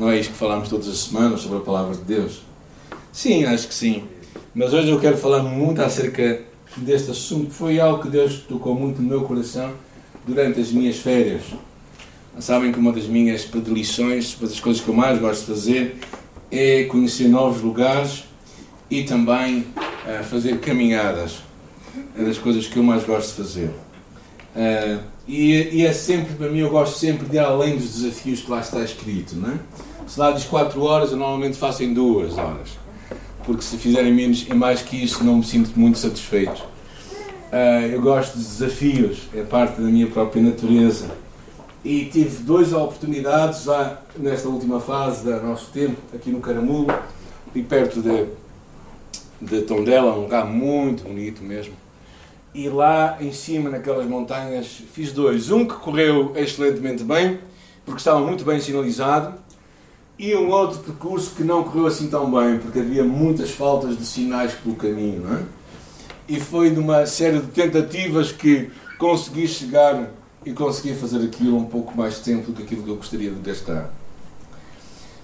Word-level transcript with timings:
Não 0.00 0.08
é 0.08 0.18
isto 0.18 0.32
que 0.32 0.38
falamos 0.38 0.70
todas 0.70 0.88
as 0.88 0.96
semanas 0.96 1.42
sobre 1.42 1.58
a 1.58 1.60
palavra 1.60 1.94
de 1.94 2.00
Deus? 2.04 2.40
Sim, 3.12 3.44
acho 3.44 3.68
que 3.68 3.74
sim. 3.74 4.04
Mas 4.54 4.72
hoje 4.72 4.88
eu 4.88 4.98
quero 4.98 5.18
falar 5.18 5.42
muito 5.42 5.82
acerca 5.82 6.40
deste 6.74 7.10
assunto. 7.10 7.50
Foi 7.50 7.78
algo 7.78 8.02
que 8.02 8.08
Deus 8.08 8.38
tocou 8.48 8.74
muito 8.74 9.02
no 9.02 9.06
meu 9.06 9.24
coração 9.24 9.74
durante 10.26 10.58
as 10.58 10.72
minhas 10.72 10.96
férias. 10.96 11.42
Sabem 12.38 12.72
que 12.72 12.78
uma 12.78 12.92
das 12.92 13.04
minhas 13.04 13.44
predileções, 13.44 14.34
uma 14.38 14.48
das 14.48 14.58
coisas 14.58 14.80
que 14.80 14.88
eu 14.88 14.94
mais 14.94 15.20
gosto 15.20 15.40
de 15.40 15.46
fazer, 15.48 15.96
é 16.50 16.84
conhecer 16.84 17.28
novos 17.28 17.60
lugares 17.60 18.24
e 18.90 19.02
também 19.02 19.66
uh, 19.76 20.24
fazer 20.24 20.60
caminhadas. 20.60 21.42
É 22.18 22.24
das 22.24 22.38
coisas 22.38 22.66
que 22.66 22.78
eu 22.78 22.82
mais 22.82 23.04
gosto 23.04 23.28
de 23.28 23.34
fazer. 23.34 23.70
Uh, 24.56 24.98
e, 25.28 25.52
e, 25.72 25.84
é 25.84 25.92
sempre, 25.92 26.34
para 26.36 26.48
mim, 26.48 26.60
eu 26.60 26.70
gosto 26.70 26.98
sempre 26.98 27.26
de 27.26 27.36
ir 27.36 27.40
além 27.40 27.76
dos 27.76 27.96
desafios 27.96 28.40
que 28.40 28.50
lá 28.50 28.60
está 28.60 28.82
escrito. 28.82 29.36
Não 29.36 29.50
é? 29.50 29.58
Se 30.10 30.18
lá 30.18 30.32
diz 30.32 30.42
4 30.42 30.82
horas, 30.82 31.12
eu 31.12 31.16
normalmente 31.16 31.56
faço 31.56 31.84
em 31.84 31.94
2 31.94 32.36
horas. 32.36 32.70
Porque 33.44 33.62
se 33.62 33.76
fizerem 33.76 34.12
menos 34.12 34.44
e 34.44 34.52
mais 34.52 34.82
que 34.82 34.96
isso, 35.04 35.22
não 35.22 35.36
me 35.36 35.44
sinto 35.44 35.78
muito 35.78 35.98
satisfeito. 35.98 36.64
Uh, 37.52 37.86
eu 37.92 38.02
gosto 38.02 38.36
de 38.36 38.42
desafios, 38.42 39.28
é 39.32 39.42
parte 39.42 39.80
da 39.80 39.86
minha 39.86 40.08
própria 40.08 40.42
natureza. 40.42 41.12
E 41.84 42.06
tive 42.06 42.42
duas 42.42 42.72
oportunidades 42.72 43.62
já 43.62 44.00
nesta 44.16 44.48
última 44.48 44.80
fase 44.80 45.22
do 45.22 45.46
nosso 45.46 45.70
tempo, 45.70 45.96
aqui 46.12 46.30
no 46.30 46.40
Caramulo, 46.40 46.92
e 47.54 47.62
perto 47.62 48.02
de, 48.02 48.26
de 49.40 49.62
Tondela, 49.62 50.12
um 50.12 50.22
lugar 50.22 50.44
muito 50.44 51.04
bonito 51.04 51.40
mesmo. 51.40 51.74
E 52.52 52.68
lá 52.68 53.16
em 53.20 53.32
cima, 53.32 53.70
naquelas 53.70 54.06
montanhas, 54.06 54.66
fiz 54.92 55.12
dois. 55.12 55.52
Um 55.52 55.64
que 55.64 55.74
correu 55.74 56.32
excelentemente 56.34 57.04
bem, 57.04 57.38
porque 57.84 58.00
estava 58.00 58.18
muito 58.18 58.44
bem 58.44 58.58
sinalizado, 58.58 59.34
e 60.20 60.36
um 60.36 60.50
outro 60.50 60.80
percurso 60.80 61.34
que 61.34 61.42
não 61.42 61.64
correu 61.64 61.86
assim 61.86 62.06
tão 62.10 62.30
bem, 62.30 62.58
porque 62.58 62.78
havia 62.78 63.02
muitas 63.02 63.52
faltas 63.52 63.96
de 63.96 64.04
sinais 64.04 64.52
pelo 64.52 64.76
caminho. 64.76 65.26
É? 65.34 65.42
E 66.28 66.38
foi 66.38 66.68
numa 66.68 67.06
série 67.06 67.38
de 67.38 67.46
tentativas 67.46 68.30
que 68.30 68.70
consegui 68.98 69.48
chegar 69.48 70.10
e 70.44 70.52
consegui 70.52 70.94
fazer 70.94 71.24
aquilo 71.24 71.56
um 71.56 71.64
pouco 71.64 71.96
mais 71.96 72.18
tempo 72.18 72.50
do 72.50 72.52
que 72.52 72.64
aquilo 72.64 72.82
que 72.82 72.90
eu 72.90 72.96
gostaria 72.96 73.30
de 73.30 73.40
gastar. 73.40 73.90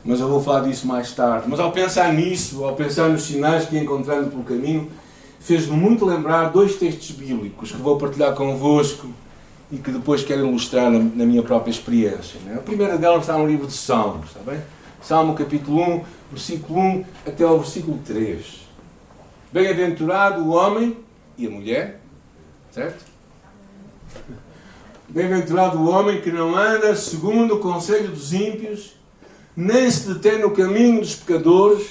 Mas 0.02 0.18
eu 0.18 0.28
vou 0.28 0.42
falar 0.42 0.60
disso 0.60 0.86
mais 0.86 1.12
tarde. 1.12 1.44
Mas 1.46 1.60
ao 1.60 1.72
pensar 1.72 2.10
nisso, 2.14 2.64
ao 2.64 2.74
pensar 2.74 3.10
nos 3.10 3.24
sinais 3.24 3.66
que 3.66 3.76
encontrando 3.76 4.30
pelo 4.30 4.44
caminho, 4.44 4.90
fez-me 5.38 5.76
muito 5.76 6.06
lembrar 6.06 6.48
dois 6.48 6.76
textos 6.76 7.10
bíblicos 7.10 7.70
que 7.70 7.76
vou 7.76 7.98
partilhar 7.98 8.34
convosco 8.34 9.08
e 9.70 9.76
que 9.76 9.90
depois 9.90 10.22
quero 10.22 10.46
ilustrar 10.46 10.90
na, 10.90 11.26
minha 11.26 11.42
própria 11.42 11.70
experiência. 11.70 12.40
Né? 12.46 12.54
A 12.54 12.62
primeira 12.62 12.96
delas 12.96 13.20
está 13.20 13.36
no 13.36 13.46
livro 13.46 13.66
de 13.66 13.74
Salmos, 13.74 14.28
está 14.28 14.40
bem? 14.40 14.58
Salmo 15.06 15.36
capítulo 15.36 15.80
1, 15.80 16.04
versículo 16.32 16.80
1 16.80 17.04
até 17.24 17.44
ao 17.44 17.60
versículo 17.60 18.00
3. 18.04 18.66
Bem-aventurado 19.52 20.42
o 20.42 20.48
homem 20.48 20.96
e 21.38 21.46
a 21.46 21.50
mulher, 21.50 22.00
certo? 22.72 23.04
Bem-aventurado 25.08 25.78
o 25.78 25.88
homem 25.88 26.20
que 26.20 26.32
não 26.32 26.56
anda 26.56 26.96
segundo 26.96 27.54
o 27.54 27.60
conselho 27.60 28.08
dos 28.08 28.32
ímpios, 28.32 28.96
nem 29.56 29.88
se 29.88 30.12
detém 30.12 30.40
no 30.40 30.50
caminho 30.50 31.00
dos 31.00 31.14
pecadores, 31.14 31.86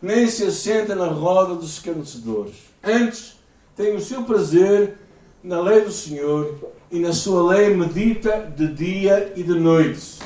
nem 0.00 0.26
se 0.26 0.44
assenta 0.44 0.94
na 0.94 1.08
roda 1.08 1.56
dos 1.56 1.74
escarnecedores. 1.74 2.54
Antes, 2.82 3.36
tem 3.76 3.94
o 3.94 4.00
seu 4.00 4.22
prazer 4.22 4.96
na 5.44 5.60
lei 5.60 5.82
do 5.82 5.92
Senhor 5.92 6.72
e 6.90 7.00
na 7.00 7.12
sua 7.12 7.54
lei 7.54 7.76
medita 7.76 8.50
de 8.56 8.66
dia 8.68 9.34
e 9.36 9.42
de 9.42 9.52
noite. 9.52 10.20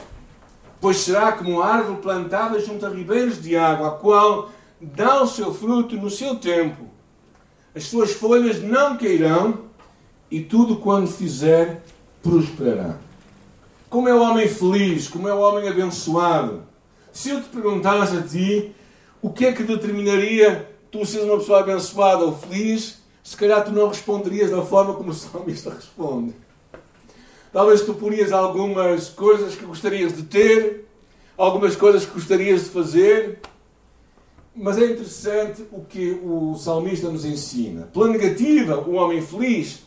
Pois 0.80 0.98
será 0.98 1.32
como 1.32 1.60
árvore 1.60 2.00
plantada 2.00 2.58
junto 2.60 2.86
a 2.86 2.88
ribeiros 2.88 3.42
de 3.42 3.56
água, 3.56 3.88
a 3.88 3.90
qual 3.92 4.50
dá 4.80 5.22
o 5.22 5.26
seu 5.26 5.52
fruto 5.52 5.96
no 5.96 6.08
seu 6.08 6.36
tempo. 6.36 6.88
As 7.74 7.84
suas 7.84 8.12
folhas 8.12 8.62
não 8.62 8.96
cairão 8.96 9.66
e 10.30 10.40
tudo 10.40 10.76
quando 10.76 11.06
fizer 11.06 11.82
prosperará. 12.22 12.96
Como 13.88 14.08
é 14.08 14.14
o 14.14 14.22
homem 14.22 14.48
feliz, 14.48 15.08
como 15.08 15.28
é 15.28 15.34
o 15.34 15.40
homem 15.40 15.68
abençoado. 15.68 16.62
Se 17.12 17.30
eu 17.30 17.42
te 17.42 17.48
perguntasse 17.48 18.16
a 18.16 18.22
ti 18.22 18.72
o 19.20 19.30
que 19.30 19.46
é 19.46 19.52
que 19.52 19.64
determinaria 19.64 20.70
tu 20.90 21.04
seres 21.04 21.26
uma 21.26 21.38
pessoa 21.38 21.60
abençoada 21.60 22.24
ou 22.24 22.36
feliz, 22.36 23.00
se 23.22 23.36
calhar 23.36 23.64
tu 23.64 23.70
não 23.70 23.88
responderias 23.88 24.50
da 24.50 24.62
forma 24.62 24.94
como 24.94 25.10
o 25.10 25.14
salmista 25.14 25.70
responde. 25.74 26.34
Talvez 27.52 27.82
tu 27.82 27.94
porias 27.94 28.32
algumas 28.32 29.08
coisas 29.08 29.56
que 29.56 29.64
gostarias 29.64 30.16
de 30.16 30.22
ter, 30.22 30.86
algumas 31.36 31.74
coisas 31.74 32.06
que 32.06 32.12
gostarias 32.12 32.64
de 32.64 32.70
fazer, 32.70 33.40
mas 34.54 34.78
é 34.78 34.84
interessante 34.84 35.64
o 35.72 35.84
que 35.84 36.20
o 36.22 36.54
salmista 36.56 37.08
nos 37.08 37.24
ensina. 37.24 37.88
Pela 37.92 38.08
negativa, 38.08 38.78
o 38.78 38.94
homem 38.94 39.20
feliz 39.20 39.80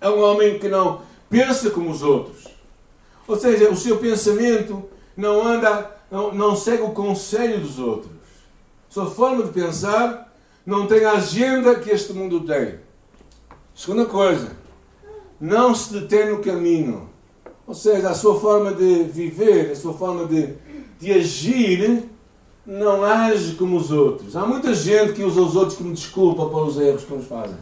é 0.00 0.08
um 0.08 0.20
homem 0.20 0.58
que 0.58 0.68
não 0.68 1.02
pensa 1.28 1.70
como 1.70 1.90
os 1.90 2.02
outros. 2.02 2.44
Ou 3.26 3.38
seja, 3.38 3.70
o 3.70 3.76
seu 3.76 3.98
pensamento 3.98 4.84
não 5.16 5.46
anda, 5.46 5.90
não, 6.10 6.32
não 6.32 6.56
segue 6.56 6.82
o 6.82 6.90
conselho 6.90 7.60
dos 7.60 7.78
outros. 7.78 8.12
Sua 8.88 9.10
forma 9.10 9.44
de 9.44 9.52
pensar 9.52 10.32
não 10.64 10.86
tem 10.86 11.04
a 11.04 11.12
agenda 11.12 11.74
que 11.76 11.90
este 11.90 12.12
mundo 12.12 12.40
tem. 12.40 12.78
Segunda 13.74 14.06
coisa, 14.06 14.56
não 15.40 15.74
se 15.74 15.92
detém 15.92 16.30
no 16.30 16.40
caminho. 16.40 17.08
Ou 17.66 17.74
seja, 17.74 18.10
a 18.10 18.14
sua 18.14 18.38
forma 18.38 18.72
de 18.72 19.04
viver, 19.04 19.70
a 19.70 19.76
sua 19.76 19.94
forma 19.94 20.26
de, 20.26 20.54
de 20.98 21.12
agir, 21.12 22.04
não 22.66 23.04
age 23.04 23.54
como 23.54 23.76
os 23.76 23.90
outros. 23.90 24.36
Há 24.36 24.46
muita 24.46 24.74
gente 24.74 25.12
que 25.14 25.22
usa 25.22 25.40
os 25.40 25.56
outros 25.56 25.78
como 25.78 25.92
desculpa 25.92 26.46
para 26.46 26.64
os 26.64 26.78
erros 26.78 27.04
que 27.04 27.14
nos 27.14 27.26
fazem. 27.26 27.56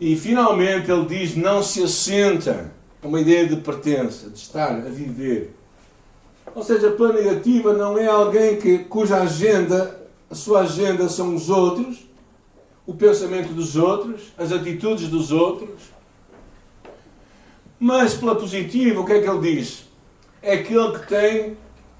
E 0.00 0.16
finalmente 0.16 0.90
ele 0.90 1.06
diz: 1.06 1.36
não 1.36 1.62
se 1.62 1.82
assenta. 1.82 2.72
É 3.02 3.06
uma 3.06 3.20
ideia 3.20 3.46
de 3.46 3.56
pertença, 3.56 4.28
de 4.28 4.38
estar 4.38 4.72
a 4.74 4.88
viver. 4.88 5.54
Ou 6.54 6.64
seja, 6.64 6.88
a 6.88 6.92
plana 6.92 7.20
negativa 7.20 7.72
não 7.72 7.96
é 7.96 8.06
alguém 8.06 8.56
que, 8.56 8.78
cuja 8.78 9.22
agenda, 9.22 10.00
a 10.28 10.34
sua 10.34 10.62
agenda 10.62 11.08
são 11.08 11.34
os 11.34 11.48
outros, 11.48 12.07
o 12.88 12.94
pensamento 12.94 13.52
dos 13.52 13.76
outros, 13.76 14.32
as 14.38 14.50
atitudes 14.50 15.08
dos 15.08 15.30
outros. 15.30 15.68
Mas 17.78 18.14
pela 18.14 18.34
positiva, 18.34 18.98
o 18.98 19.04
que 19.04 19.12
é 19.12 19.20
que 19.20 19.28
ele 19.28 19.56
diz? 19.56 19.84
É 20.40 20.54
aquele 20.54 20.98
que 20.98 21.06
tem, 21.06 21.56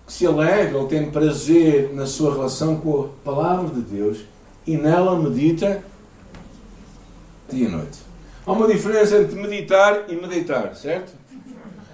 que 0.06 0.12
se 0.12 0.26
alegra 0.26 0.78
ou 0.78 0.88
tem 0.88 1.10
prazer 1.10 1.93
na 1.93 2.06
sua 2.06 2.32
relação 2.32 2.81
com 2.81 3.03
a 3.03 3.09
palavra 3.22 3.69
de 3.75 3.82
Deus 3.82 4.21
e 4.66 4.78
nela 4.78 5.15
medita 5.19 5.84
dia 7.50 7.69
e 7.69 7.70
noite. 7.70 7.99
Há 8.47 8.53
uma 8.53 8.66
diferença 8.66 9.19
entre 9.19 9.38
meditar 9.38 10.06
e 10.09 10.16
meditar, 10.16 10.75
certo? 10.75 11.12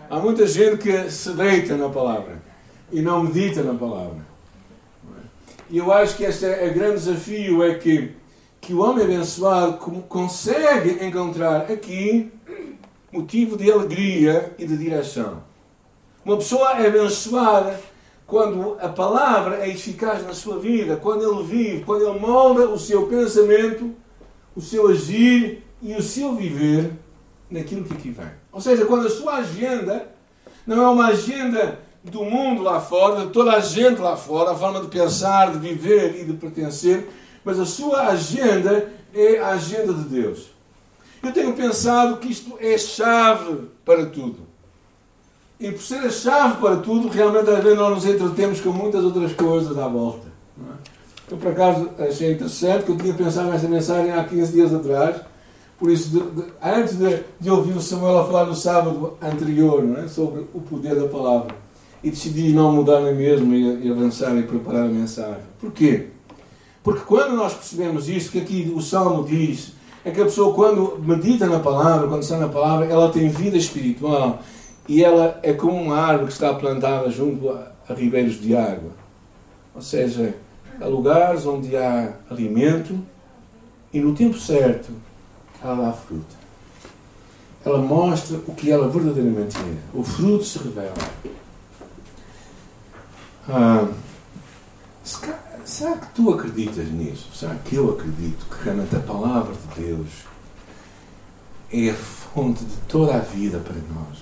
Há 0.09 0.21
muita 0.21 0.47
gente 0.47 0.77
que 0.77 1.11
se 1.11 1.33
deita 1.33 1.77
na 1.77 1.89
palavra 1.89 2.41
e 2.93 3.03
não 3.03 3.25
medita 3.25 3.61
na 3.65 3.75
palavra. 3.75 4.25
E 5.69 5.79
eu 5.79 5.93
acho 5.93 6.17
que 6.17 6.23
este 6.23 6.45
é 6.45 6.71
o 6.71 6.75
grande 6.75 7.01
desafio, 7.01 7.65
é 7.65 7.75
que, 7.75 8.13
que 8.65 8.73
o 8.73 8.81
homem 8.81 9.05
abençoado 9.05 9.75
consegue 10.09 11.05
encontrar 11.05 11.71
aqui 11.71 12.33
motivo 13.13 13.57
de 13.57 13.71
alegria 13.71 14.55
e 14.59 14.67
de 14.67 14.77
direção. 14.77 15.43
Uma 16.25 16.37
pessoa 16.37 16.81
é 16.81 16.87
abençoada 16.87 17.79
quando 18.27 18.79
a 18.81 18.89
palavra 18.89 19.65
é 19.65 19.69
eficaz 19.69 20.25
na 20.27 20.33
sua 20.33 20.59
vida, 20.59 20.97
quando 20.97 21.23
ele 21.23 21.45
vive, 21.45 21.85
quando 21.85 22.09
ele 22.09 22.19
molda 22.19 22.69
o 22.69 22.79
seu 22.79 23.07
pensamento 23.07 23.95
o 24.57 24.61
seu 24.61 24.89
agir 24.89 25.65
e 25.83 25.95
o 25.95 26.03
seu 26.03 26.35
viver 26.35 26.93
naquilo 27.51 27.85
que 27.85 27.93
aqui 27.93 28.11
vem. 28.11 28.31
Ou 28.53 28.61
seja, 28.61 28.85
quando 28.85 29.07
a 29.07 29.11
sua 29.11 29.37
agenda 29.37 30.09
não 30.67 30.83
é 30.83 30.89
uma 30.89 31.07
agenda 31.09 31.81
do 32.03 32.23
mundo 32.25 32.63
lá 32.63 32.81
fora, 32.81 33.27
de 33.27 33.33
toda 33.33 33.53
a 33.53 33.61
gente 33.61 34.01
lá 34.01 34.17
fora, 34.17 34.53
a 34.53 34.55
forma 34.55 34.81
de 34.81 34.89
pensar, 34.89 35.53
de 35.53 35.59
viver 35.59 36.21
e 36.21 36.25
de 36.25 36.35
pertencer, 36.35 37.09
mas 37.45 37.61
a 37.61 37.67
sua 37.67 38.09
agenda 38.09 38.91
é 39.15 39.39
a 39.39 39.49
agenda 39.51 39.93
de 39.93 40.05
Deus. 40.05 40.51
Eu 41.23 41.33
tenho 41.33 41.53
pensado 41.55 42.19
que 42.19 42.31
isto 42.31 42.57
é 42.61 42.77
chave 42.77 43.69
para 43.85 44.07
tudo. 44.07 44.39
E 45.59 45.71
por 45.71 45.81
ser 45.81 45.99
a 45.99 46.11
chave 46.11 46.61
para 46.61 46.77
tudo, 46.77 47.09
realmente 47.09 47.49
às 47.49 47.63
vezes 47.63 47.79
nós 47.79 47.95
nos 47.95 48.07
entretemos 48.07 48.61
com 48.61 48.71
muitas 48.71 49.05
outras 49.05 49.33
coisas 49.33 49.79
à 49.79 49.87
volta. 49.89 50.27
Eu, 51.31 51.39
por 51.39 51.53
acaso, 51.53 51.91
achei 51.99 52.33
interessante 52.33 52.85
que 52.85 52.93
eu 52.93 52.97
tinha 52.99 53.15
pensado 53.15 53.51
nesta 53.51 53.69
mensagem 53.69 54.13
há 54.13 54.23
15 54.25 54.53
dias 54.53 54.75
atrás. 54.75 55.17
Por 55.79 55.91
isso, 55.91 56.11
de, 56.11 56.21
de, 56.21 56.45
antes 56.63 56.97
de, 56.97 57.21
de, 57.41 57.51
ouvir 57.51 57.77
o 57.77 57.81
Samuel 57.81 58.19
a 58.19 58.27
falar 58.27 58.45
no 58.45 58.55
sábado 58.55 59.17
anterior 59.21 59.83
é? 59.99 60.07
sobre 60.07 60.47
o 60.53 60.61
poder 60.61 60.95
da 60.95 61.09
palavra, 61.09 61.55
e 62.03 62.11
decidi 62.11 62.53
não 62.53 62.73
mudar 62.73 63.01
nem 63.01 63.15
mesmo 63.15 63.53
e, 63.55 63.87
e 63.87 63.91
avançar 63.91 64.37
e 64.37 64.43
preparar 64.43 64.85
a 64.85 64.89
mensagem. 64.89 65.43
Porquê? 65.59 66.09
Porque 66.85 67.01
quando 67.01 67.35
nós 67.35 67.55
percebemos 67.55 68.11
isto, 68.11 68.33
que 68.33 68.39
aqui 68.39 68.73
o 68.77 68.83
Salmo 68.83 69.25
diz, 69.25 69.73
é 70.05 70.11
que 70.11 70.21
a 70.21 70.25
pessoa, 70.25 70.55
quando 70.55 70.99
medita 70.99 71.47
na 71.47 71.59
palavra, 71.59 72.07
quando 72.07 72.23
está 72.23 72.37
na 72.37 72.49
palavra, 72.49 72.85
ela 72.85 73.11
tem 73.11 73.31
vida 73.31 73.57
espiritual 73.57 74.41
e 74.87 75.03
ela 75.03 75.41
é 75.43 75.55
como 75.55 75.81
uma 75.81 75.97
árvore 75.97 76.27
que 76.27 76.35
está 76.35 76.53
plantada 76.53 77.11
junto 77.11 77.49
a, 77.49 77.73
a 77.89 77.95
ribeiros 77.95 78.39
de 78.39 78.55
água. 78.55 78.91
Ou 79.75 79.81
seja, 79.81 80.35
há 80.79 80.85
lugares 80.87 81.47
onde 81.47 81.75
há 81.75 82.13
alimento 82.31 83.01
e 83.91 83.99
no 83.99 84.15
tempo 84.15 84.39
certo 84.39 84.93
ela 85.63 85.87
dá 85.87 85.93
fruta. 85.95 86.45
Ela 87.65 87.79
mostra 87.79 88.37
o 88.47 88.55
que 88.55 88.71
ela 88.71 88.89
verdadeiramente 88.89 89.57
é. 89.57 89.99
O 89.99 90.05
fruto 90.05 90.45
se 90.45 90.59
revela. 90.59 90.93
Ah, 93.49 93.89
será 95.75 95.97
que 95.97 96.07
tu 96.15 96.33
acreditas 96.33 96.89
nisso? 96.89 97.35
Será 97.35 97.57
que 97.57 97.75
eu 97.75 97.91
acredito 97.91 98.47
que 98.47 98.63
realmente 98.63 98.95
a 98.95 99.01
palavra 99.01 99.53
de 99.55 99.83
Deus 99.83 100.09
é 101.73 101.91
a 101.91 101.95
fonte 101.95 102.65
de 102.65 102.77
toda 102.89 103.17
a 103.17 103.19
vida 103.19 103.59
para 103.59 103.75
nós? 103.75 104.19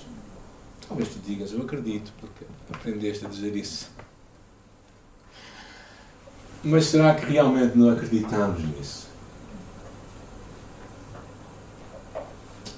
Talvez 0.87 1.09
tu 1.09 1.19
digas, 1.23 1.51
eu 1.51 1.61
acredito, 1.61 2.11
porque 2.19 2.45
aprendeste 2.73 3.25
a 3.25 3.29
dizer 3.29 3.55
isso. 3.55 3.91
Mas 6.63 6.85
será 6.85 7.13
que 7.13 7.25
realmente 7.25 7.77
não 7.77 7.89
acreditamos 7.89 8.63
nisso? 8.63 9.07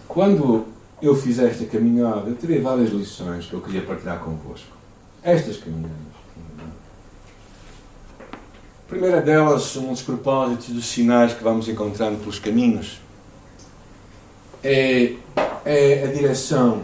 Quando 0.05 0.65
eu 1.01 1.15
fiz 1.15 1.39
esta 1.39 1.65
caminhada, 1.65 2.29
eu 2.29 2.35
tirei 2.35 2.59
várias 2.59 2.89
lições 2.89 3.45
que 3.45 3.53
eu 3.53 3.61
queria 3.61 3.83
partilhar 3.83 4.19
convosco. 4.19 4.75
Estas 5.23 5.57
caminhadas. 5.57 6.14
A 8.85 8.87
primeira 8.87 9.19
delas 9.19 9.63
são 9.63 9.91
os 9.91 10.03
propósitos 10.03 10.69
dos 10.69 10.85
sinais 10.85 11.33
que 11.33 11.43
vamos 11.43 11.67
encontrando 11.67 12.19
pelos 12.19 12.37
caminhos. 12.37 12.99
É, 14.63 15.13
é 15.65 16.03
a 16.03 16.13
direção 16.13 16.83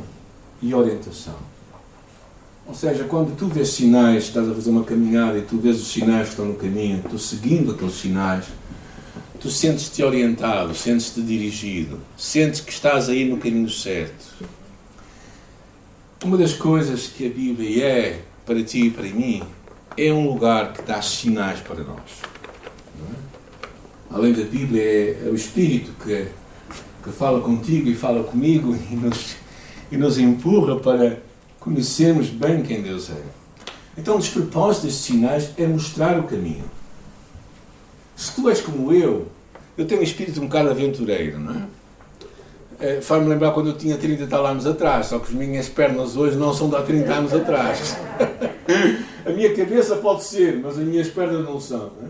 e 0.60 0.74
orientação. 0.74 1.36
Ou 2.66 2.74
seja, 2.74 3.04
quando 3.04 3.38
tu 3.38 3.48
vês 3.48 3.70
sinais, 3.70 4.24
estás 4.24 4.50
a 4.50 4.54
fazer 4.54 4.72
uma 4.72 4.84
caminhada 4.84 5.38
e 5.38 5.44
tu 5.44 5.60
vês 5.60 5.80
os 5.80 5.92
sinais 5.92 6.24
que 6.24 6.30
estão 6.32 6.46
no 6.46 6.56
caminho, 6.56 7.04
tu 7.08 7.20
seguindo 7.20 7.72
aqueles 7.72 7.94
sinais, 7.94 8.46
tu 9.40 9.52
sentes-te 9.52 10.04
orientado, 10.04 10.74
sentes-te 10.74 11.22
dirigido, 11.22 12.00
sentes 12.18 12.62
que 12.62 12.72
estás 12.72 13.10
aí 13.10 13.26
no 13.30 13.38
caminho 13.38 13.70
certo. 13.70 14.44
Uma 16.24 16.38
das 16.38 16.54
coisas 16.54 17.06
que 17.06 17.28
a 17.28 17.30
Bíblia 17.30 17.86
é 17.86 18.22
para 18.44 18.64
ti 18.64 18.88
e 18.88 18.90
para 18.90 19.04
mim 19.04 19.44
é 19.98 20.12
um 20.12 20.28
lugar 20.28 20.74
que 20.74 20.82
dá 20.84 21.02
sinais 21.02 21.60
para 21.60 21.84
nós. 21.84 22.22
É? 23.00 23.16
Além 24.12 24.34
da 24.34 24.44
Bíblia, 24.44 24.82
é, 24.82 25.24
é 25.26 25.30
o 25.30 25.36
Espírito 25.36 25.92
que, 26.04 26.28
que 27.04 27.12
fala 27.12 27.42
contigo 27.42 27.90
e 27.90 27.96
fala 27.96 28.24
comigo 28.24 28.76
e 28.90 28.96
nos 28.96 29.42
e 29.92 29.98
nos 29.98 30.18
empurra 30.18 30.80
para 30.80 31.20
conhecermos 31.60 32.30
bem 32.30 32.64
quem 32.64 32.82
Deus 32.82 33.10
é. 33.10 33.22
Então, 33.98 34.16
o 34.16 34.20
despropósito 34.20 34.86
destes 34.86 35.06
sinais 35.06 35.50
é 35.58 35.68
mostrar 35.68 36.18
o 36.18 36.24
caminho. 36.24 36.64
Se 38.16 38.34
tu 38.34 38.50
és 38.50 38.62
como 38.62 38.94
eu, 38.94 39.28
eu 39.78 39.86
tenho 39.86 40.00
um 40.00 40.04
espírito 40.04 40.40
um 40.40 40.46
bocado 40.46 40.70
aventureiro, 40.70 41.38
não 41.38 41.68
é? 42.80 42.98
é 42.98 43.02
Faz-me 43.02 43.28
lembrar 43.28 43.52
quando 43.52 43.68
eu 43.68 43.78
tinha 43.78 43.98
30 43.98 44.28
tal 44.28 44.46
anos 44.46 44.66
atrás, 44.66 45.08
só 45.08 45.20
que 45.20 45.26
as 45.26 45.34
minhas 45.34 45.68
pernas 45.68 46.16
hoje 46.16 46.38
não 46.38 46.54
são 46.54 46.70
de 46.70 46.78
há 46.78 46.82
30 46.82 47.14
anos 47.14 47.34
atrás. 47.34 47.98
a 49.26 49.30
minha 49.30 49.54
cabeça 49.56 49.96
pode 49.98 50.24
ser, 50.24 50.58
mas 50.58 50.78
as 50.78 50.86
minhas 50.86 51.10
pernas 51.10 51.44
não 51.44 51.60
são. 51.60 51.92
É? 52.04 52.08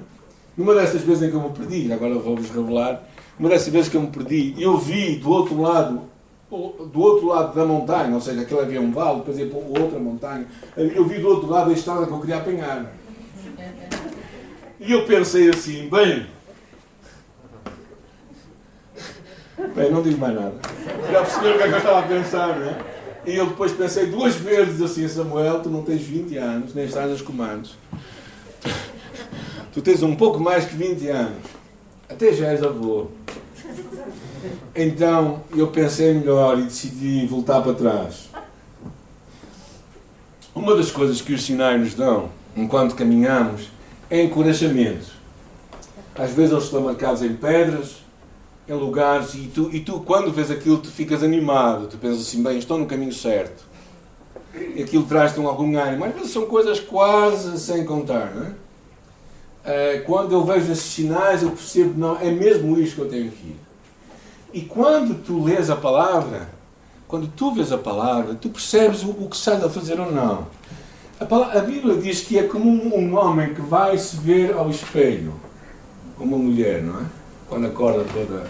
Numa 0.58 0.74
dessas 0.74 1.02
vezes 1.02 1.24
em 1.24 1.30
que 1.30 1.36
eu 1.36 1.42
me 1.42 1.50
perdi, 1.50 1.92
agora 1.92 2.16
vou-vos 2.16 2.50
revelar, 2.50 3.04
uma 3.40 3.50
dessas 3.50 3.70
vezes 3.70 3.90
que 3.90 3.98
eu 3.98 4.02
me 4.02 4.08
perdi, 4.08 4.56
eu 4.58 4.78
vi 4.78 5.16
do 5.16 5.30
outro 5.30 5.60
lado 5.62 6.12
do 6.52 7.00
outro 7.00 7.28
lado 7.28 7.56
da 7.56 7.66
montanha, 7.66 8.14
ou 8.14 8.20
seja, 8.20 8.42
aquele 8.42 8.60
havia 8.60 8.82
um 8.82 8.92
vale, 8.92 9.20
depois 9.20 9.40
ia 9.40 9.50
outra 9.56 9.98
montanha. 9.98 10.46
Eu 10.76 11.06
vi 11.06 11.20
do 11.20 11.30
outro 11.30 11.50
lado 11.50 11.70
a 11.70 11.74
estrada 11.74 12.06
que 12.06 12.12
eu 12.12 12.20
queria 12.20 12.38
apanhar. 12.38 12.92
E 14.78 14.92
eu 14.92 15.06
pensei 15.06 15.50
assim, 15.50 15.88
bem. 15.88 16.28
Bem, 19.74 19.92
não 19.92 20.02
digo 20.02 20.18
mais 20.20 20.36
nada. 20.36 20.56
Já 21.10 21.22
perceberam 21.22 21.56
o 21.56 21.58
que 21.58 21.64
é 21.64 21.68
que 21.68 21.74
eu 21.74 21.78
estava 21.78 22.00
a 22.00 22.04
pensar, 22.04 22.60
não 22.60 22.66
é? 22.68 22.91
E 23.26 23.36
eu 23.36 23.48
depois 23.48 23.72
pensei 23.72 24.08
duas 24.08 24.36
vezes 24.36 24.82
assim, 24.82 25.08
Samuel, 25.08 25.62
tu 25.62 25.70
não 25.70 25.84
tens 25.84 26.02
20 26.02 26.38
anos, 26.38 26.74
nem 26.74 26.86
estás 26.86 27.10
nos 27.10 27.22
comandos. 27.22 27.76
Tu 29.74 29.82
tens 29.82 30.02
um 30.02 30.16
pouco 30.16 30.40
mais 30.40 30.66
que 30.66 30.76
20 30.76 31.08
anos. 31.08 31.44
Até 32.10 32.34
já 32.34 32.48
és 32.48 32.64
avô. 32.64 33.08
Então 34.76 35.44
eu 35.56 35.68
pensei 35.68 36.14
melhor 36.14 36.58
e 36.58 36.64
decidi 36.64 37.26
voltar 37.28 37.62
para 37.62 37.74
trás. 37.74 38.30
Uma 40.54 40.76
das 40.76 40.92
coisas 40.92 41.22
que 41.22 41.34
os 41.34 41.44
sinais 41.44 41.80
nos 41.80 41.94
dão 41.94 42.30
enquanto 42.56 42.96
caminhamos 42.96 43.70
é 44.10 44.22
encorajamento. 44.24 45.08
Às 46.16 46.32
vezes 46.32 46.52
eles 46.52 46.66
estão 46.66 46.82
marcados 46.82 47.22
em 47.22 47.34
pedras, 47.34 48.01
em 48.68 48.74
lugares, 48.74 49.34
e 49.34 49.52
tu, 49.54 49.70
e 49.74 49.80
tu 49.80 50.00
quando 50.02 50.32
vês 50.32 50.50
aquilo, 50.52 50.78
tu 50.78 50.90
ficas 50.90 51.24
animado. 51.24 51.88
Tu 51.88 51.98
pensas 51.98 52.22
assim, 52.22 52.42
bem, 52.44 52.58
estou 52.58 52.78
no 52.78 52.86
caminho 52.86 53.14
certo. 53.14 53.64
E 54.76 54.84
aquilo 54.84 55.04
traz-te 55.04 55.40
um 55.40 55.48
algum 55.48 55.78
ânimo. 55.78 56.06
Às 56.06 56.14
vezes 56.14 56.32
são 56.32 56.46
coisas 56.46 56.80
quase 56.80 57.60
sem 57.60 57.86
contar, 57.86 58.34
não 58.36 58.46
é? 58.46 58.52
Eh, 59.64 60.04
quando 60.06 60.32
eu 60.32 60.44
vejo 60.44 60.72
esses 60.72 60.86
sinais, 60.86 61.44
eu 61.44 61.52
percebo, 61.52 62.00
não, 62.00 62.20
é 62.20 62.32
mesmo 62.32 62.80
isto 62.80 62.96
que 62.96 63.02
eu 63.02 63.10
tenho 63.10 63.32
que 63.32 63.48
ir. 63.48 63.60
E 64.54 64.62
quando 64.62 65.24
tu 65.24 65.44
lês 65.44 65.70
a 65.70 65.76
palavra, 65.76 66.50
quando 67.08 67.28
tu 67.28 67.54
vês 67.54 67.72
a 67.72 67.78
palavra, 67.78 68.36
tu 68.36 68.50
percebes 68.50 69.04
o, 69.04 69.14
que 69.14 69.36
estás 69.36 69.64
a 69.64 69.70
fazer 69.70 70.00
ou 70.00 70.12
não. 70.12 70.48
A, 71.20 71.26
palavra, 71.26 71.60
a, 71.60 71.64
Bíblia 71.64 71.98
diz 71.98 72.22
que 72.22 72.40
é 72.40 72.44
como 72.44 72.70
um, 72.70 72.96
um, 72.98 73.16
homem 73.16 73.54
que 73.54 73.62
vai 73.62 73.98
se 73.98 74.18
ver 74.18 74.54
ao 74.54 74.70
espelho, 74.70 75.34
como 76.18 76.36
uma 76.36 76.44
mulher, 76.44 76.82
não 76.82 77.00
é? 77.00 77.06
Quando 77.52 77.68
acorda 77.68 78.06
toda. 78.14 78.48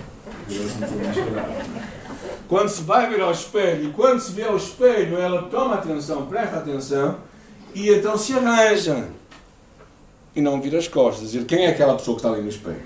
Quando 2.48 2.70
se 2.70 2.84
vai 2.84 3.10
ver 3.10 3.20
ao 3.22 3.32
espelho, 3.32 3.90
e 3.90 3.94
quando 3.94 4.20
se 4.20 4.32
vê 4.32 4.44
ao 4.44 4.56
espelho, 4.56 5.18
ela 5.18 5.42
toma 5.50 5.74
atenção, 5.74 6.28
presta 6.28 6.58
atenção, 6.58 7.18
e 7.74 7.90
então 7.90 8.16
se 8.16 8.34
arranja. 8.34 9.08
E 10.36 10.42
não 10.42 10.62
vira 10.62 10.78
as 10.78 10.88
costas, 10.88 11.32
dizer 11.32 11.46
quem 11.46 11.66
é 11.66 11.70
aquela 11.70 11.96
pessoa 11.96 12.16
que 12.16 12.20
está 12.20 12.32
ali 12.32 12.44
no 12.44 12.50
espelho. 12.50 12.84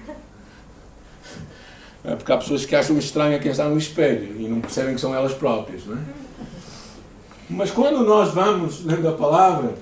É? 2.06 2.16
Porque 2.16 2.32
há 2.32 2.38
pessoas 2.38 2.66
que 2.66 2.74
acham 2.78 2.98
estranho 2.98 3.38
quem 3.42 3.52
está 3.52 3.68
no 3.68 3.78
espelho 3.78 4.40
e 4.40 4.48
não 4.48 4.62
percebem 4.62 4.96
que 4.96 5.02
são 5.02 5.14
elas 5.14 5.34
próprias. 5.34 5.86
Não 5.86 5.98
é? 5.98 6.02
Mas 7.50 7.72
quando 7.72 8.06
nós 8.06 8.34
vamos 8.34 8.86
lendo 8.86 9.10
a 9.10 9.12
palavra, 9.12 9.74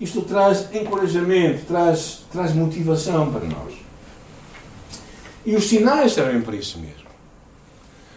isto 0.00 0.22
traz 0.22 0.74
encorajamento, 0.74 1.66
traz, 1.66 2.24
traz 2.32 2.54
motivação 2.54 3.30
para 3.30 3.44
nós. 3.44 3.85
E 5.46 5.54
os 5.54 5.64
sinais 5.64 6.12
servem 6.12 6.42
para 6.42 6.56
isso 6.56 6.78
mesmo. 6.78 7.06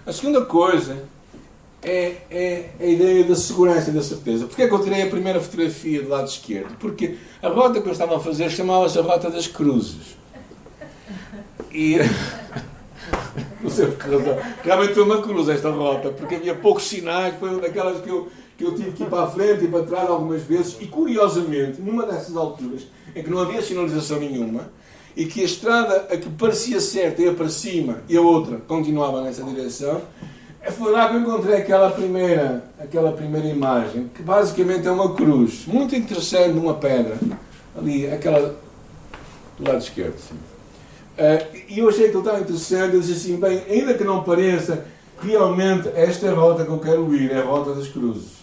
A 0.05 0.12
segunda 0.12 0.43
coisa 0.43 1.03
é, 1.83 2.17
é, 2.29 2.69
a 2.79 2.86
ideia 2.86 3.24
da 3.24 3.36
segurança 3.36 3.91
e 3.91 3.93
da 3.93 4.01
certeza. 4.01 4.48
Porquê 4.48 4.63
é 4.63 4.67
que 4.67 4.74
eu 4.74 4.83
tirei 4.83 5.03
a 5.03 5.07
primeira 5.07 5.39
fotografia 5.39 6.01
do 6.01 6.09
lado 6.09 6.27
esquerdo? 6.27 6.75
Porque 6.79 7.17
a 7.41 7.48
rota 7.48 7.79
que 7.79 7.88
eu 7.88 7.91
estava 7.91 8.17
a 8.17 8.19
fazer 8.19 8.50
chamava-se 8.50 8.98
a 8.98 9.01
Rota 9.01 9.29
das 9.29 9.48
Cruzes. 9.48 10.17
E 11.71 11.98
Não 13.62 13.69
sei 13.69 13.88
por 13.88 13.98
que 13.98 14.15
razão. 14.15 14.38
Realmente 14.63 14.93
foi 14.93 15.03
uma 15.03 15.21
cruz 15.21 15.50
esta 15.50 15.69
rota, 15.69 16.09
porque 16.09 16.36
havia 16.36 16.55
poucos 16.55 16.83
sinais, 16.88 17.36
foi 17.39 17.50
uma 17.50 17.62
daquelas 17.62 18.01
que 18.01 18.09
eu, 18.09 18.27
que 18.57 18.63
eu 18.63 18.75
tive 18.75 18.91
que 18.91 19.03
ir 19.03 19.09
para 19.09 19.24
a 19.24 19.27
frente 19.27 19.65
e 19.65 19.67
para 19.67 19.83
trás 19.83 20.09
algumas 20.09 20.41
vezes, 20.43 20.77
e 20.79 20.88
curiosamente, 20.88 21.81
numa 21.81 22.05
dessas 22.05 22.36
alturas, 22.36 22.88
em 23.15 23.24
que 23.24 23.29
não 23.29 23.39
havia 23.39 23.62
sinalização 23.62 24.19
nenhuma, 24.19 24.71
e 25.15 25.25
que 25.25 25.41
a 25.41 25.45
estrada, 25.45 26.07
a 26.11 26.17
que 26.17 26.29
parecia 26.29 26.79
certa, 26.79 27.21
ia 27.21 27.33
para 27.33 27.49
cima, 27.49 27.97
e 28.07 28.15
a 28.15 28.21
outra 28.21 28.57
continuava 28.67 29.21
nessa 29.21 29.43
direção, 29.43 30.01
foi 30.71 30.91
lá 30.91 31.09
que 31.09 31.15
eu 31.15 31.21
encontrei 31.21 31.55
aquela 31.55 31.89
primeira, 31.91 32.63
aquela 32.79 33.11
primeira 33.11 33.47
imagem, 33.47 34.09
que 34.13 34.21
basicamente 34.21 34.87
é 34.87 34.91
uma 34.91 35.13
cruz, 35.15 35.65
muito 35.65 35.95
interessante, 35.95 36.53
numa 36.53 36.73
pedra, 36.75 37.17
ali, 37.77 38.09
aquela 38.09 38.55
do 39.57 39.67
lado 39.67 39.81
esquerdo. 39.81 40.17
Sim. 40.17 40.35
Uh, 41.17 41.57
e 41.67 41.79
eu 41.79 41.89
achei 41.89 42.07
aquilo 42.07 42.23
tão 42.23 42.39
interessante, 42.39 42.95
eu 42.95 43.01
disse 43.01 43.13
assim, 43.13 43.39
bem, 43.39 43.61
ainda 43.69 43.93
que 43.93 44.03
não 44.03 44.23
pareça, 44.23 44.85
realmente 45.21 45.89
esta 45.93 46.27
é 46.27 46.29
a 46.29 46.33
rota 46.33 46.63
que 46.63 46.71
eu 46.71 46.79
quero 46.79 47.13
ir, 47.13 47.31
é 47.31 47.39
a 47.39 47.43
rota 47.43 47.73
das 47.73 47.87
cruzes. 47.87 48.38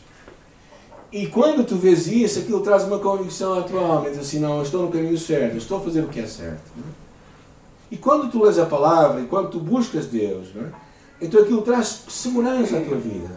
E 1.17 1.27
quando 1.29 1.65
tu 1.65 1.77
vês 1.77 2.07
isso, 2.09 2.41
aquilo 2.41 2.61
traz 2.61 2.85
uma 2.85 2.99
convicção 2.99 3.59
à 3.59 3.63
tua 3.63 3.81
alma, 3.81 4.11
diz 4.11 4.19
assim, 4.19 4.39
não, 4.39 4.59
eu 4.59 4.63
estou 4.63 4.83
no 4.83 4.93
caminho 4.93 5.17
certo, 5.17 5.57
estou 5.57 5.79
a 5.79 5.81
fazer 5.81 6.03
o 6.03 6.09
que 6.09 6.21
é 6.21 6.27
certo. 6.27 6.61
E 7.91 7.97
quando 7.97 8.31
tu 8.31 8.45
lês 8.45 8.59
a 8.59 8.67
palavra, 8.67 9.23
e 9.23 9.25
quando 9.25 9.49
tu 9.49 9.59
buscas 9.59 10.05
Deus, 10.05 10.49
então 11.19 11.41
aquilo 11.41 11.63
traz 11.63 12.05
segurança 12.07 12.77
à 12.77 12.81
tua 12.83 12.99
vida. 12.99 13.31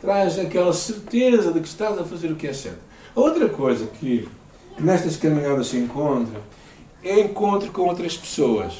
Traz 0.00 0.36
aquela 0.36 0.72
certeza 0.72 1.52
de 1.52 1.60
que 1.60 1.68
estás 1.68 1.96
a 1.96 2.02
fazer 2.02 2.32
o 2.32 2.34
que 2.34 2.48
é 2.48 2.52
certo. 2.52 2.80
A 3.14 3.20
outra 3.20 3.48
coisa 3.48 3.86
que 3.86 4.28
nestas 4.80 5.16
caminhadas 5.16 5.68
se 5.68 5.76
encontra 5.76 6.40
é 7.04 7.20
encontro 7.20 7.70
com 7.70 7.82
outras 7.82 8.16
pessoas. 8.16 8.78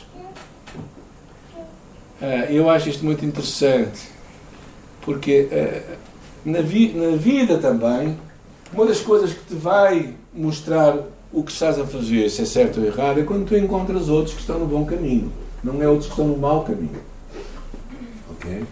Uh, 2.20 2.50
eu 2.50 2.68
acho 2.68 2.88
isto 2.88 3.04
muito 3.04 3.24
interessante, 3.24 4.08
porque 5.00 5.42
uh, 5.42 6.07
na, 6.48 6.60
vi, 6.62 6.92
na 6.94 7.16
vida 7.16 7.58
também, 7.58 8.18
uma 8.72 8.86
das 8.86 9.00
coisas 9.00 9.32
que 9.32 9.44
te 9.44 9.54
vai 9.54 10.14
mostrar 10.32 10.98
o 11.32 11.42
que 11.42 11.52
estás 11.52 11.78
a 11.78 11.86
fazer, 11.86 12.28
se 12.30 12.42
é 12.42 12.44
certo 12.44 12.80
ou 12.80 12.86
errado, 12.86 13.20
é 13.20 13.22
quando 13.22 13.46
tu 13.46 13.56
encontras 13.56 14.08
outros 14.08 14.34
que 14.34 14.40
estão 14.40 14.58
no 14.58 14.66
bom 14.66 14.84
caminho. 14.84 15.30
Não 15.62 15.82
é 15.82 15.88
outros 15.88 16.06
que 16.06 16.12
estão 16.12 16.26
no 16.26 16.38
mau 16.38 16.64
caminho. 16.64 17.02
Ok? 18.30 18.64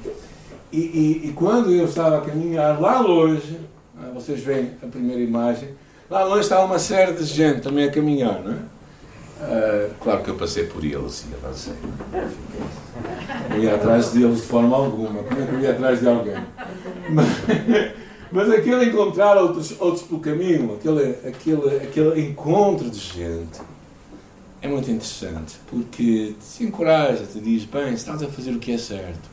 E, 0.73 0.79
e, 0.79 1.29
e 1.29 1.33
quando 1.33 1.71
eu 1.71 1.85
estava 1.85 2.19
a 2.19 2.21
caminhar 2.21 2.81
lá 2.81 3.01
longe, 3.01 3.59
ah, 3.99 4.11
vocês 4.15 4.41
veem 4.41 4.73
a 4.83 4.87
primeira 4.87 5.21
imagem, 5.21 5.71
lá 6.09 6.25
longe 6.25 6.43
estava 6.43 6.65
uma 6.65 6.79
série 6.79 7.13
de 7.13 7.25
gente 7.25 7.61
também 7.61 7.85
a 7.85 7.91
caminhar, 7.91 8.43
não 8.43 8.53
é? 8.53 8.77
Uh, 9.39 9.91
claro 10.01 10.23
que 10.23 10.31
eu 10.31 10.35
passei 10.35 10.65
por 10.65 10.83
eles 10.83 11.27
e 11.31 11.35
avancei. 11.35 11.75
Não 13.51 13.59
ia 13.59 13.75
atrás 13.75 14.11
deles 14.13 14.41
de 14.41 14.47
forma 14.47 14.75
alguma. 14.75 15.23
Como 15.25 15.43
é 15.43 15.47
que 15.47 15.53
eu 15.53 15.61
ia 15.61 15.73
atrás 15.73 16.01
de 16.01 16.09
alguém? 16.09 16.43
Mas, 17.09 17.29
mas 18.33 18.51
aquele 18.51 18.87
encontrar 18.87 19.37
outros, 19.37 19.75
outros 19.81 20.03
pelo 20.03 20.21
caminho, 20.21 20.75
aquele, 20.75 21.11
aquele, 21.27 21.77
aquele 21.77 22.21
encontro 22.29 22.91
de 22.91 22.99
gente, 22.99 23.61
é 24.61 24.69
muito 24.69 24.91
interessante. 24.91 25.57
Porque 25.69 26.35
te 26.41 26.65
encoraja, 26.65 27.25
te 27.27 27.41
diz: 27.41 27.65
bem, 27.65 27.95
estás 27.95 28.23
a 28.23 28.29
fazer 28.29 28.51
o 28.51 28.59
que 28.59 28.73
é 28.73 28.79
certo. 28.79 29.29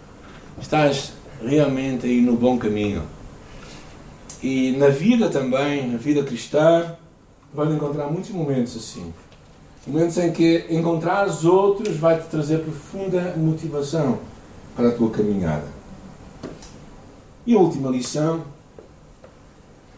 Estás 0.62 1.14
realmente 1.42 2.06
aí 2.06 2.22
no 2.22 2.36
bom 2.36 2.58
caminho. 2.58 3.04
E 4.42 4.72
na 4.74 4.90
vida 4.90 5.30
também, 5.30 5.90
na 5.90 5.98
vida 5.98 6.22
cristã, 6.24 6.96
vais 7.54 7.72
encontrar 7.72 8.08
muitos 8.08 8.32
momentos 8.32 8.76
assim 8.76 9.14
Momentos 9.86 10.18
em 10.18 10.32
que 10.32 10.66
encontrar 10.70 11.28
os 11.28 11.44
outros 11.44 11.98
vai 11.98 12.18
te 12.18 12.28
trazer 12.28 12.60
profunda 12.60 13.34
motivação 13.36 14.18
para 14.78 14.88
a 14.88 14.92
tua 14.94 15.10
caminhada. 15.10 15.68
E 17.46 17.56
a 17.56 17.60
última 17.60 17.90
lição 17.90 18.44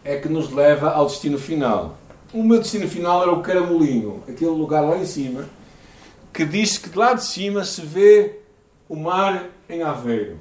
é 0.04 0.16
que 0.16 0.28
nos 0.28 0.52
leva 0.52 0.90
ao 0.90 1.06
destino 1.06 1.38
final. 1.38 1.96
O 2.32 2.42
meu 2.42 2.58
destino 2.58 2.88
final 2.88 3.22
era 3.22 3.32
o 3.32 3.42
Caramolinho, 3.42 4.22
aquele 4.28 4.50
lugar 4.50 4.82
lá 4.82 4.98
em 4.98 5.06
cima, 5.06 5.48
que 6.32 6.44
diz 6.44 6.76
que 6.78 6.90
de 6.90 6.98
lá 6.98 7.14
de 7.14 7.24
cima 7.24 7.64
se 7.64 7.80
vê 7.80 8.40
o 8.88 8.96
mar 8.96 9.46
em 9.68 9.82
Aveiro. 9.82 10.38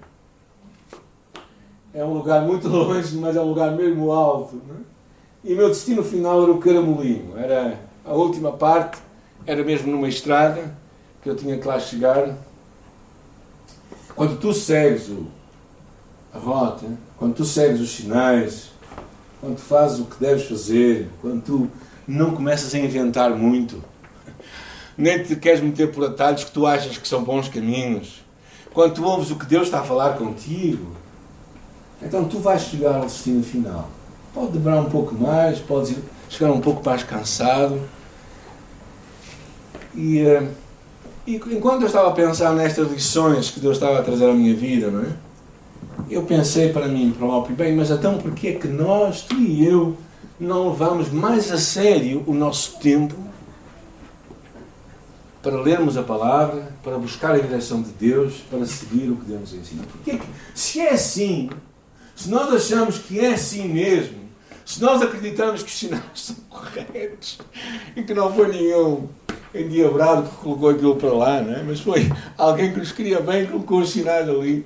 É 1.94 2.04
um 2.04 2.14
lugar 2.14 2.42
muito 2.42 2.68
longe, 2.70 3.16
mas 3.16 3.36
é 3.36 3.42
um 3.42 3.50
lugar 3.50 3.72
mesmo 3.72 4.12
alto. 4.12 4.62
É? 4.70 5.50
E 5.50 5.54
o 5.54 5.58
meu 5.58 5.70
destino 5.70 6.04
final 6.04 6.44
era 6.44 6.52
o 6.52 6.60
Caramolinho. 6.60 7.38
Era 7.38 7.80
a 8.04 8.14
última 8.14 8.52
parte 8.52 9.00
era 9.46 9.64
mesmo 9.64 9.92
numa 9.92 10.08
estrada 10.08 10.76
que 11.22 11.30
eu 11.30 11.36
tinha 11.36 11.58
que 11.58 11.68
lá 11.68 11.80
chegar. 11.80 12.36
Quando 14.16 14.40
tu 14.40 14.54
segues 14.54 15.10
o, 15.10 15.28
rota, 16.40 16.86
quando 17.18 17.36
tu 17.36 17.46
segues 17.46 17.82
os 17.82 17.92
sinais, 17.92 18.72
quando 19.40 19.56
tu 19.56 19.62
fazes 19.62 20.00
o 20.00 20.06
que 20.06 20.20
deves 20.20 20.48
fazer, 20.48 21.10
quando 21.22 21.42
tu 21.42 21.72
não 22.08 22.36
começas 22.36 22.74
a 22.74 22.80
inventar 22.80 23.32
muito, 23.32 23.84
nem 24.98 25.24
te 25.24 25.36
queres 25.36 25.62
meter 25.62 25.92
por 25.92 26.06
atalhos 26.06 26.44
que 26.44 26.52
tu 26.52 26.66
achas 26.66 26.98
que 26.98 27.08
são 27.08 27.24
bons 27.24 27.48
caminhos, 27.48 28.24
quando 28.74 28.94
tu 28.94 29.04
ouves 29.04 29.32
o 29.32 29.36
que 29.36 29.46
Deus 29.46 29.64
está 29.64 29.80
a 29.80 29.84
falar 29.84 30.18
contigo, 30.18 30.92
então 32.02 32.26
tu 32.26 32.40
vais 32.40 32.62
chegar 32.62 32.96
ao 32.96 33.02
destino 33.04 33.44
final. 33.44 33.90
Pode 34.34 34.52
demorar 34.52 34.82
um 34.82 34.90
pouco 34.90 35.16
mais, 35.16 35.60
pode 35.60 35.96
chegar 36.30 36.52
um 36.52 36.60
pouco 36.60 36.84
mais 36.86 37.04
cansado, 37.04 37.82
e, 39.96 40.22
uh, 40.24 40.48
e 41.26 41.36
enquanto 41.36 41.82
eu 41.82 41.88
estava 41.88 42.10
a 42.10 42.12
pensar 42.12 42.54
nestas 42.54 42.92
lições 42.92 43.50
que 43.50 43.60
Deus 43.60 43.78
estava 43.78 44.00
a 44.00 44.04
trazer 44.04 44.30
à 44.30 44.34
minha 44.34 44.54
vida, 44.54 44.92
não 44.92 45.02
é? 45.02 45.25
Eu 46.10 46.24
pensei 46.24 46.72
para 46.72 46.88
mim 46.88 47.12
próprio, 47.18 47.56
bem, 47.56 47.76
mas 47.76 47.90
então 47.90 48.18
porquê 48.18 48.54
que 48.54 48.68
nós, 48.68 49.22
tu 49.22 49.36
e 49.36 49.66
eu, 49.66 49.98
não 50.40 50.70
levamos 50.70 51.10
mais 51.10 51.52
a 51.52 51.58
sério 51.58 52.24
o 52.28 52.34
nosso 52.34 52.78
tempo 52.80 53.16
para 55.42 55.62
lermos 55.62 55.96
a 55.98 56.04
palavra, 56.04 56.72
para 56.84 56.98
buscar 56.98 57.36
a 57.36 57.38
direção 57.38 57.82
de 57.82 57.92
Deus, 57.92 58.36
para 58.50 58.66
seguir 58.66 59.12
o 59.12 59.16
que 59.16 59.26
Deus 59.26 59.42
nos 59.42 59.54
ensina? 59.54 59.84
Porque 59.84 60.20
se 60.54 60.80
é 60.80 60.92
assim, 60.92 61.50
se 62.16 62.30
nós 62.30 62.52
achamos 62.54 62.98
que 62.98 63.20
é 63.20 63.34
assim 63.34 63.68
mesmo, 63.68 64.26
se 64.66 64.82
nós 64.82 65.02
acreditamos 65.02 65.62
que 65.62 65.70
os 65.70 65.78
sinais 65.78 66.04
são 66.16 66.36
corretos 66.50 67.38
e 67.96 68.04
que 68.04 68.14
não 68.14 68.34
foi 68.34 68.48
nenhum 68.48 69.08
endiabrado 69.54 70.28
que 70.28 70.36
colocou 70.38 70.70
aquilo 70.70 70.96
para 70.96 71.14
lá, 71.14 71.42
não 71.42 71.54
é? 71.54 71.64
mas 71.64 71.80
foi 71.80 72.12
alguém 72.38 72.74
que 72.74 72.80
nos 72.80 72.92
queria 72.92 73.22
bem 73.22 73.46
que 73.46 73.52
colocou 73.52 73.82
os 73.82 73.92
sinais 73.92 74.28
ali. 74.28 74.66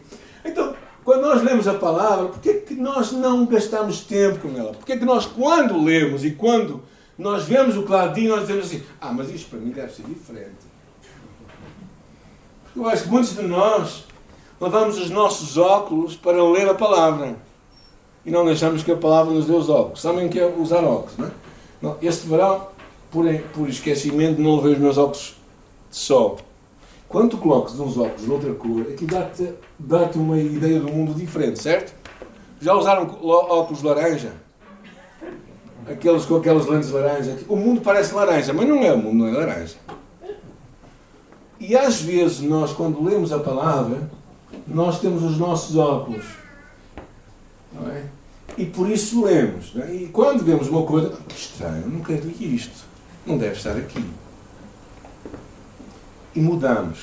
Quando 1.09 1.23
nós 1.23 1.41
lemos 1.41 1.67
a 1.67 1.73
palavra, 1.73 2.27
porquê 2.27 2.53
que 2.53 2.75
nós 2.75 3.11
não 3.11 3.43
gastamos 3.47 4.01
tempo 4.01 4.47
com 4.47 4.55
ela? 4.55 4.73
Porquê 4.73 4.95
que 4.95 5.05
nós, 5.05 5.25
quando 5.25 5.83
lemos 5.83 6.23
e 6.23 6.29
quando 6.29 6.83
nós 7.17 7.45
vemos 7.45 7.75
o 7.75 7.83
diz, 8.13 8.29
nós 8.29 8.41
dizemos 8.41 8.65
assim: 8.67 8.83
Ah, 9.01 9.11
mas 9.11 9.31
isto 9.31 9.49
para 9.49 9.57
mim 9.57 9.71
deve 9.71 9.91
ser 9.91 10.03
diferente. 10.03 10.51
Porque 12.63 12.79
eu 12.79 12.87
acho 12.87 13.05
que 13.05 13.09
muitos 13.09 13.35
de 13.35 13.41
nós 13.41 14.03
lavamos 14.61 14.99
os 14.99 15.09
nossos 15.09 15.57
óculos 15.57 16.15
para 16.15 16.43
ler 16.43 16.69
a 16.69 16.75
palavra 16.75 17.35
e 18.23 18.29
não 18.29 18.45
deixamos 18.45 18.83
que 18.83 18.91
a 18.91 18.95
palavra 18.95 19.33
nos 19.33 19.47
dê 19.47 19.53
os 19.53 19.67
óculos. 19.67 20.03
Sabem 20.03 20.29
que 20.29 20.39
é 20.39 20.45
usar 20.45 20.83
óculos, 20.83 21.17
não 21.17 21.25
é? 21.25 21.31
Não, 21.81 21.97
este 22.03 22.27
verão 22.27 22.67
por, 23.09 23.25
por 23.51 23.67
esquecimento, 23.67 24.39
não 24.39 24.57
levei 24.57 24.73
os 24.73 24.77
meus 24.77 24.97
óculos 24.99 25.35
de 25.89 25.97
sol. 25.97 26.37
Quando 27.09 27.31
tu 27.31 27.37
colocas 27.39 27.79
uns 27.79 27.97
óculos 27.97 28.21
de 28.21 28.31
outra 28.31 28.53
cor, 28.53 28.81
aquilo 28.81 29.11
dá-te 29.11 29.51
dá 29.79 30.09
uma 30.15 30.37
ideia 30.37 30.79
do 30.79 30.91
mundo 30.91 31.13
diferente, 31.13 31.59
certo? 31.59 31.91
Já 32.61 32.75
usaram 32.75 33.17
óculos 33.23 33.81
laranja? 33.81 34.31
Aqueles 35.89 36.25
com 36.25 36.35
aquelas 36.35 36.67
lentes 36.67 36.91
laranja. 36.91 37.35
O 37.49 37.55
mundo 37.55 37.81
parece 37.81 38.13
laranja, 38.13 38.53
mas 38.53 38.67
não 38.67 38.83
é, 38.83 38.93
o 38.93 38.97
mundo 38.99 39.23
não 39.23 39.27
é 39.27 39.31
laranja. 39.31 39.75
E 41.59 41.75
às 41.75 41.99
vezes 41.99 42.41
nós, 42.41 42.73
quando 42.73 43.03
lemos 43.03 43.33
a 43.33 43.39
palavra, 43.39 44.09
nós 44.67 44.99
temos 44.99 45.23
os 45.23 45.37
nossos 45.37 45.75
óculos. 45.75 46.25
Não 47.73 47.89
é? 47.91 48.03
E 48.55 48.65
por 48.65 48.87
isso 48.87 49.25
lemos. 49.25 49.73
É? 49.77 49.93
E 49.93 50.07
quando 50.09 50.45
vemos 50.45 50.67
uma 50.67 50.83
coisa, 50.83 51.09
que 51.27 51.35
estranho, 51.35 51.87
nunca 51.87 52.13
vi 52.13 52.55
isto 52.55 52.87
não 53.25 53.37
deve 53.37 53.53
estar 53.53 53.75
aqui. 53.77 54.03
E 56.35 56.39
mudamos. 56.39 56.99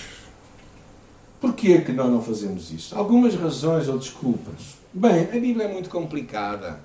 Porquê 1.41 1.75
é 1.75 1.81
que 1.81 1.93
nós 1.93 2.11
não 2.11 2.23
fazemos 2.23 2.71
isso? 2.71 2.97
Algumas 2.97 3.35
razões 3.35 3.89
ou 3.89 3.99
desculpas. 3.99 4.77
Bem, 4.93 5.25
a 5.25 5.39
Bíblia 5.39 5.65
é 5.65 5.73
muito 5.73 5.91
complicada. 5.91 6.81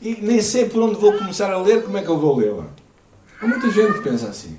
E 0.00 0.14
nem 0.20 0.42
sei 0.42 0.68
por 0.68 0.82
onde 0.82 1.00
vou 1.00 1.16
começar 1.16 1.50
a 1.52 1.58
ler, 1.58 1.84
como 1.84 1.96
é 1.96 2.02
que 2.02 2.08
eu 2.08 2.18
vou 2.18 2.36
lê-la. 2.36 2.66
Há 3.40 3.46
muita 3.46 3.70
gente 3.70 3.94
que 3.94 4.00
pensa 4.00 4.28
assim. 4.28 4.58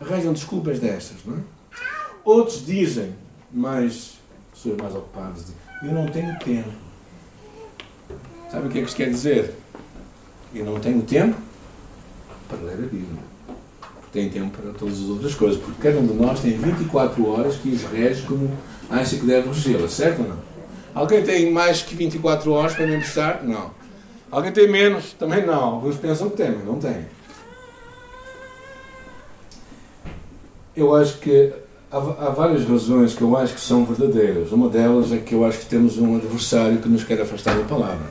Arranjam 0.00 0.32
desculpas 0.32 0.78
destas, 0.78 1.18
não 1.24 1.36
é? 1.36 1.40
Outros 2.24 2.64
dizem, 2.64 3.14
mas 3.52 4.14
pessoas 4.52 4.76
mais 4.78 4.94
ocupadas, 4.94 5.46
eu 5.82 5.92
não 5.92 6.06
tenho 6.06 6.36
tempo. 6.38 6.72
Sabe 8.50 8.66
o 8.66 8.70
que 8.70 8.78
é 8.78 8.80
que 8.80 8.88
isto 8.88 8.96
quer 8.96 9.10
dizer? 9.10 9.54
Eu 10.54 10.64
não 10.64 10.80
tenho 10.80 11.02
tempo 11.02 11.36
para 12.48 12.58
ler 12.58 12.74
a 12.74 12.88
Bíblia. 12.88 13.25
Tem 14.16 14.30
tempo 14.30 14.56
para 14.56 14.72
todas 14.72 14.94
as 14.94 15.10
outras 15.10 15.34
coisas, 15.34 15.60
porque 15.60 15.82
cada 15.82 15.98
um 15.98 16.06
de 16.06 16.14
nós 16.14 16.40
tem 16.40 16.56
24 16.56 17.28
horas 17.28 17.56
que 17.56 17.68
os 17.68 17.82
rege 17.82 18.22
como 18.22 18.50
acha 18.88 19.14
que 19.14 19.26
deve 19.26 19.48
regê-las, 19.48 19.92
certo 19.92 20.22
ou 20.22 20.28
não? 20.28 20.38
Alguém 20.94 21.22
tem 21.22 21.52
mais 21.52 21.82
que 21.82 21.94
24 21.94 22.50
horas 22.50 22.72
para 22.72 22.86
emprestar? 22.86 23.44
Não. 23.44 23.72
Alguém 24.30 24.52
tem 24.52 24.72
menos? 24.72 25.12
Também 25.12 25.44
não. 25.44 25.62
Alguns 25.62 25.96
pensam 25.96 26.30
que 26.30 26.38
tem, 26.38 26.50
mas 26.50 26.64
não 26.64 26.78
tem. 26.78 27.04
Eu 30.74 30.94
acho 30.94 31.18
que 31.18 31.52
há, 31.92 31.98
há, 31.98 32.30
várias 32.30 32.66
razões 32.66 33.12
que 33.12 33.20
eu 33.20 33.36
acho 33.36 33.52
que 33.52 33.60
são 33.60 33.84
verdadeiras. 33.84 34.50
Uma 34.50 34.70
delas 34.70 35.12
é 35.12 35.18
que 35.18 35.34
eu 35.34 35.44
acho 35.44 35.58
que 35.58 35.66
temos 35.66 35.98
um 35.98 36.16
adversário 36.16 36.78
que 36.78 36.88
nos 36.88 37.04
quer 37.04 37.20
afastar 37.20 37.54
da 37.54 37.64
palavra. 37.64 38.08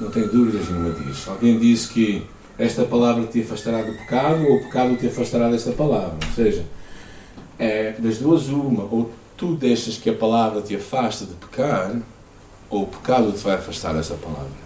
Não 0.00 0.10
tenho 0.10 0.26
dúvidas 0.26 0.68
nenhuma 0.68 0.90
disso. 0.94 1.30
Alguém 1.30 1.60
disse 1.60 1.92
que 1.92 2.33
esta 2.58 2.84
palavra 2.84 3.26
te 3.26 3.42
afastará 3.42 3.82
do 3.82 3.92
pecado 3.92 4.46
ou 4.46 4.56
o 4.56 4.62
pecado 4.64 4.96
te 4.96 5.06
afastará 5.06 5.50
desta 5.50 5.72
palavra. 5.72 6.16
Ou 6.24 6.32
seja, 6.34 6.64
é 7.58 7.92
das 7.92 8.18
duas 8.18 8.48
uma, 8.48 8.84
ou 8.84 9.10
tu 9.36 9.54
deixas 9.56 9.96
que 9.98 10.10
a 10.10 10.14
palavra 10.14 10.62
te 10.62 10.76
afaste 10.76 11.26
de 11.26 11.34
pecar, 11.34 11.96
ou 12.70 12.84
o 12.84 12.86
pecado 12.86 13.32
te 13.32 13.38
vai 13.38 13.54
afastar 13.54 13.94
dessa 13.94 14.14
palavra. 14.14 14.64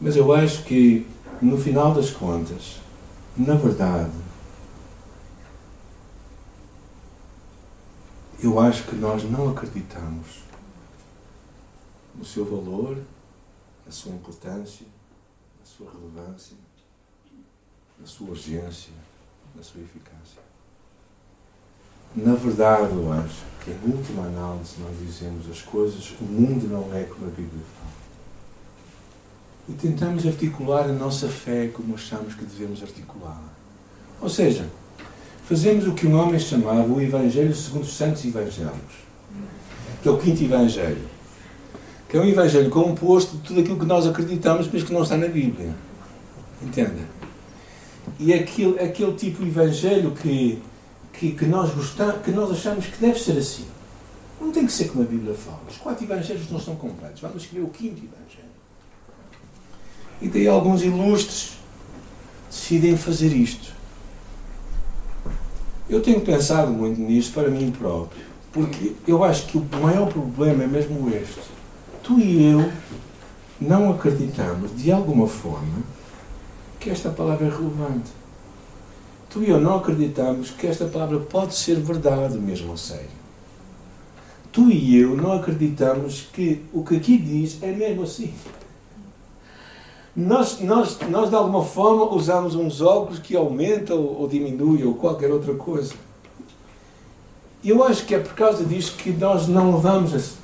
Mas 0.00 0.16
eu 0.16 0.32
acho 0.32 0.64
que, 0.64 1.06
no 1.42 1.58
final 1.58 1.92
das 1.92 2.10
contas, 2.10 2.76
na 3.36 3.54
verdade, 3.54 4.10
eu 8.42 8.58
acho 8.60 8.84
que 8.84 8.94
nós 8.94 9.24
não 9.24 9.50
acreditamos 9.50 10.42
no 12.16 12.24
seu 12.24 12.44
valor, 12.44 12.98
na 13.84 13.92
sua 13.92 14.12
importância, 14.12 14.86
sua 15.78 15.92
relevância, 15.92 16.56
na 18.00 18.04
sua 18.06 18.30
urgência, 18.30 18.92
na 19.54 19.62
sua 19.62 19.80
eficácia. 19.80 20.42
Na 22.16 22.34
verdade, 22.34 22.92
eu 22.94 23.12
acho 23.12 23.44
que, 23.62 23.70
em 23.70 23.92
última 23.92 24.24
análise, 24.24 24.74
nós 24.80 24.98
dizemos 24.98 25.48
as 25.48 25.62
coisas, 25.62 26.10
o 26.20 26.24
mundo 26.24 26.66
não 26.66 26.92
é 26.96 27.04
como 27.04 27.26
a 27.26 27.30
Bíblia 27.30 27.62
fala. 27.78 27.92
E 29.68 29.72
tentamos 29.74 30.26
articular 30.26 30.84
a 30.84 30.92
nossa 30.92 31.28
fé 31.28 31.68
como 31.68 31.94
achamos 31.94 32.34
que 32.34 32.44
devemos 32.44 32.82
articulá-la. 32.82 33.52
Ou 34.20 34.28
seja, 34.28 34.68
fazemos 35.44 35.86
o 35.86 35.94
que 35.94 36.08
um 36.08 36.18
homem 36.18 36.40
chamava 36.40 36.92
o 36.92 37.00
Evangelho 37.00 37.54
segundo 37.54 37.82
os 37.82 37.96
Santos 37.96 38.24
Evangelhos, 38.24 39.06
que 40.02 40.08
é 40.08 40.10
o 40.10 40.18
quinto 40.18 40.42
Evangelho, 40.42 41.17
que 42.08 42.16
é 42.16 42.20
um 42.20 42.24
Evangelho 42.24 42.70
composto 42.70 43.36
de 43.36 43.42
tudo 43.42 43.60
aquilo 43.60 43.78
que 43.78 43.84
nós 43.84 44.06
acreditamos, 44.06 44.68
mas 44.72 44.82
que 44.82 44.92
não 44.92 45.02
está 45.02 45.16
na 45.16 45.28
Bíblia. 45.28 45.74
Entenda? 46.62 47.06
E 48.18 48.32
aquele, 48.32 48.80
aquele 48.80 49.12
tipo 49.12 49.42
de 49.42 49.50
Evangelho 49.50 50.12
que, 50.12 50.60
que, 51.12 51.32
que, 51.32 51.44
nós 51.44 51.70
gostamos, 51.70 52.22
que 52.22 52.30
nós 52.30 52.50
achamos 52.50 52.86
que 52.86 52.98
deve 52.98 53.18
ser 53.18 53.38
assim. 53.38 53.66
Não 54.40 54.50
tem 54.50 54.64
que 54.64 54.72
ser 54.72 54.88
como 54.88 55.02
a 55.02 55.06
Bíblia 55.06 55.34
fala. 55.34 55.60
Os 55.68 55.76
quatro 55.76 56.04
Evangelhos 56.04 56.50
não 56.50 56.58
são 56.58 56.76
completos. 56.76 57.20
Vamos 57.20 57.42
escrever 57.42 57.66
o 57.66 57.68
quinto 57.68 57.96
Evangelho. 57.96 58.48
E 60.22 60.28
daí 60.28 60.48
alguns 60.48 60.82
ilustres 60.82 61.58
decidem 62.50 62.96
fazer 62.96 63.28
isto. 63.28 63.76
Eu 65.90 66.00
tenho 66.00 66.20
pensado 66.20 66.70
muito 66.70 67.00
nisto 67.00 67.34
para 67.34 67.48
mim 67.48 67.70
próprio, 67.70 68.24
porque 68.52 68.94
eu 69.06 69.22
acho 69.24 69.46
que 69.46 69.58
o 69.58 69.66
maior 69.80 70.08
problema 70.08 70.64
é 70.64 70.66
mesmo 70.66 71.08
este. 71.10 71.57
Tu 72.08 72.18
e 72.20 72.52
eu 72.52 72.72
não 73.60 73.90
acreditamos, 73.90 74.74
de 74.74 74.90
alguma 74.90 75.26
forma, 75.28 75.82
que 76.80 76.88
esta 76.88 77.10
palavra 77.10 77.46
é 77.46 77.50
relevante. 77.50 78.10
Tu 79.28 79.42
e 79.42 79.50
eu 79.50 79.60
não 79.60 79.76
acreditamos 79.76 80.48
que 80.48 80.66
esta 80.66 80.86
palavra 80.86 81.18
pode 81.18 81.54
ser 81.54 81.78
verdade 81.78 82.38
mesmo 82.38 82.72
a 82.72 82.78
sério. 82.78 83.10
Tu 84.50 84.70
e 84.70 84.96
eu 84.96 85.14
não 85.14 85.34
acreditamos 85.34 86.26
que 86.32 86.64
o 86.72 86.82
que 86.82 86.96
aqui 86.96 87.18
diz 87.18 87.62
é 87.62 87.70
mesmo 87.72 88.04
assim. 88.04 88.32
Nós, 90.16 90.60
nós, 90.60 90.98
nós 91.10 91.28
de 91.28 91.36
alguma 91.36 91.62
forma 91.62 92.04
usamos 92.04 92.54
uns 92.54 92.80
óculos 92.80 93.18
que 93.18 93.36
aumentam 93.36 94.02
ou 94.02 94.26
diminuem 94.26 94.82
ou 94.82 94.94
qualquer 94.94 95.30
outra 95.30 95.52
coisa. 95.52 95.92
Eu 97.62 97.84
acho 97.84 98.06
que 98.06 98.14
é 98.14 98.18
por 98.18 98.32
causa 98.32 98.64
disso 98.64 98.96
que 98.96 99.10
nós 99.10 99.46
não 99.46 99.74
levamos 99.74 100.38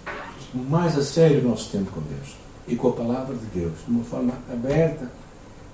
mais 0.54 0.96
a 0.96 1.02
sério 1.02 1.40
o 1.40 1.48
nosso 1.48 1.70
tempo 1.70 1.90
com 1.90 2.00
Deus 2.00 2.36
e 2.66 2.76
com 2.76 2.88
a 2.88 2.92
palavra 2.92 3.34
de 3.34 3.46
Deus, 3.46 3.72
de 3.84 3.90
uma 3.90 4.04
forma 4.04 4.32
aberta 4.50 5.10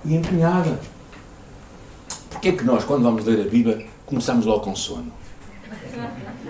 e 0.05 0.15
empenhada. 0.15 0.81
Porquê 2.31 2.49
é 2.49 2.53
que 2.53 2.65
nós, 2.65 2.85
quando 2.85 3.03
vamos 3.03 3.25
ler 3.25 3.47
a 3.47 3.49
Bíblia, 3.49 3.87
começamos 4.07 4.47
logo 4.47 4.61
com 4.61 4.75
sono? 4.75 5.13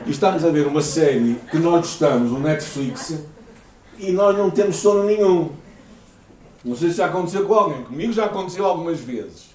E 0.06 0.10
estamos 0.10 0.44
a 0.44 0.50
ver 0.50 0.66
uma 0.66 0.82
série 0.82 1.38
que 1.50 1.58
nós 1.58 1.80
gostamos 1.80 2.30
no 2.30 2.38
Netflix 2.38 3.18
e 3.98 4.12
nós 4.12 4.36
não 4.36 4.50
temos 4.50 4.76
sono 4.76 5.04
nenhum. 5.04 5.50
Não 6.64 6.76
sei 6.76 6.90
se 6.90 6.96
já 6.96 7.06
aconteceu 7.06 7.46
com 7.46 7.54
alguém. 7.54 7.84
Comigo 7.84 8.12
já 8.12 8.26
aconteceu 8.26 8.64
algumas 8.64 9.00
vezes. 9.00 9.50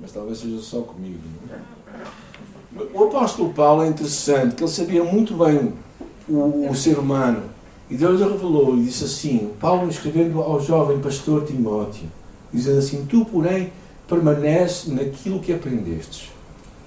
Mas 0.00 0.12
talvez 0.12 0.38
seja 0.38 0.60
só 0.60 0.80
comigo. 0.80 1.20
É? 1.50 2.82
O 2.94 3.04
apóstolo 3.04 3.52
Paulo 3.52 3.82
é 3.82 3.88
interessante, 3.88 4.54
que 4.54 4.62
ele 4.62 4.70
sabia 4.70 5.04
muito 5.04 5.34
bem 5.34 5.74
o, 6.28 6.70
o 6.70 6.74
ser 6.74 6.98
humano. 6.98 7.42
E 7.92 7.94
Deus 7.94 8.20
revelou 8.20 8.74
e 8.74 8.84
disse 8.84 9.04
assim, 9.04 9.52
Paulo 9.60 9.86
escrevendo 9.90 10.40
ao 10.40 10.58
jovem 10.58 10.98
pastor 10.98 11.44
Timóteo, 11.44 12.10
dizendo 12.50 12.78
assim, 12.78 13.04
tu 13.04 13.22
porém 13.26 13.70
permanece 14.08 14.90
naquilo 14.90 15.40
que 15.40 15.52
aprendestes 15.52 16.30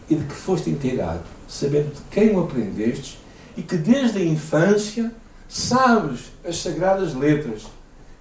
e 0.10 0.16
de 0.16 0.26
que 0.26 0.34
foste 0.34 0.72
inteirado, 0.72 1.22
sabendo 1.48 1.94
de 1.94 2.02
quem 2.10 2.36
o 2.36 2.40
aprendestes 2.40 3.20
e 3.56 3.62
que 3.62 3.78
desde 3.78 4.18
a 4.18 4.26
infância 4.26 5.14
sabes 5.48 6.32
as 6.44 6.58
sagradas 6.58 7.14
letras 7.14 7.68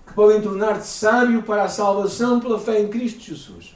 que 0.06 0.12
podem 0.12 0.42
tornar-te 0.42 0.86
sábio 0.86 1.42
para 1.42 1.62
a 1.62 1.68
salvação 1.70 2.38
pela 2.38 2.60
fé 2.60 2.82
em 2.82 2.88
Cristo 2.88 3.22
Jesus. 3.22 3.74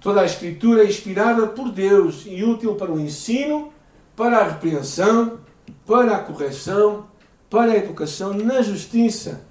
Toda 0.00 0.20
a 0.20 0.26
Escritura 0.26 0.84
é 0.84 0.86
inspirada 0.86 1.48
por 1.48 1.72
Deus 1.72 2.22
e 2.24 2.44
útil 2.44 2.76
para 2.76 2.92
o 2.92 3.00
ensino, 3.00 3.72
para 4.14 4.38
a 4.38 4.48
repreensão, 4.48 5.40
para 5.84 6.14
a 6.14 6.20
correção, 6.20 7.10
para 7.52 7.72
a 7.72 7.76
educação 7.76 8.32
na 8.32 8.62
justiça, 8.62 9.42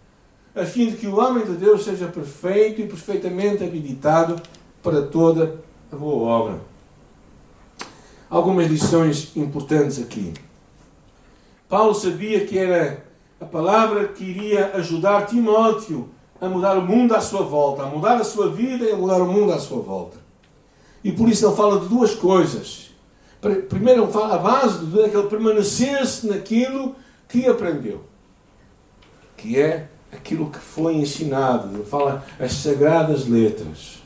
a 0.56 0.66
fim 0.66 0.88
de 0.88 0.98
que 0.98 1.06
o 1.06 1.20
homem 1.20 1.46
de 1.46 1.54
Deus 1.54 1.84
seja 1.84 2.08
perfeito 2.08 2.82
e 2.82 2.88
perfeitamente 2.88 3.64
habilitado 3.64 4.42
para 4.82 5.04
toda 5.04 5.62
a 5.92 5.96
boa 5.96 6.28
obra. 6.28 6.62
Algumas 8.28 8.66
lições 8.66 9.32
importantes 9.36 10.00
aqui. 10.00 10.34
Paulo 11.70 11.94
sabia 11.94 12.44
que 12.48 12.58
era 12.58 13.06
a 13.40 13.46
palavra 13.46 14.08
que 14.08 14.24
iria 14.24 14.72
ajudar 14.78 15.28
Timóteo 15.28 16.10
a 16.42 16.50
mudar 16.50 16.80
o 16.80 16.82
mundo 16.82 17.14
à 17.14 17.22
sua 17.22 17.44
volta, 17.44 17.84
a 17.84 17.86
mudar 17.86 18.16
a 18.16 18.24
sua 18.24 18.50
vida 18.50 18.84
e 18.84 18.92
a 18.92 18.96
mudar 18.96 19.22
o 19.22 19.32
mundo 19.32 19.54
à 19.54 19.60
sua 19.60 19.80
volta. 19.80 20.18
E 21.04 21.12
por 21.12 21.30
isso 21.30 21.46
ele 21.46 21.56
fala 21.56 21.80
de 21.80 21.88
duas 21.88 22.16
coisas. 22.16 22.90
Primeiro, 23.70 24.06
ele 24.06 24.12
fala 24.12 24.36
a 24.36 24.40
base 24.40 24.88
de 24.88 25.10
que 25.10 25.16
ele 25.16 25.28
permanecesse 25.28 26.26
naquilo 26.26 26.96
que 27.32 27.48
aprendeu, 27.48 28.04
que 29.38 29.58
é 29.58 29.88
aquilo 30.12 30.52
que 30.52 30.60
foi 30.60 30.96
ensinado. 30.96 31.84
Fala 31.86 32.26
as 32.38 32.54
sagradas 32.54 33.26
letras. 33.26 34.02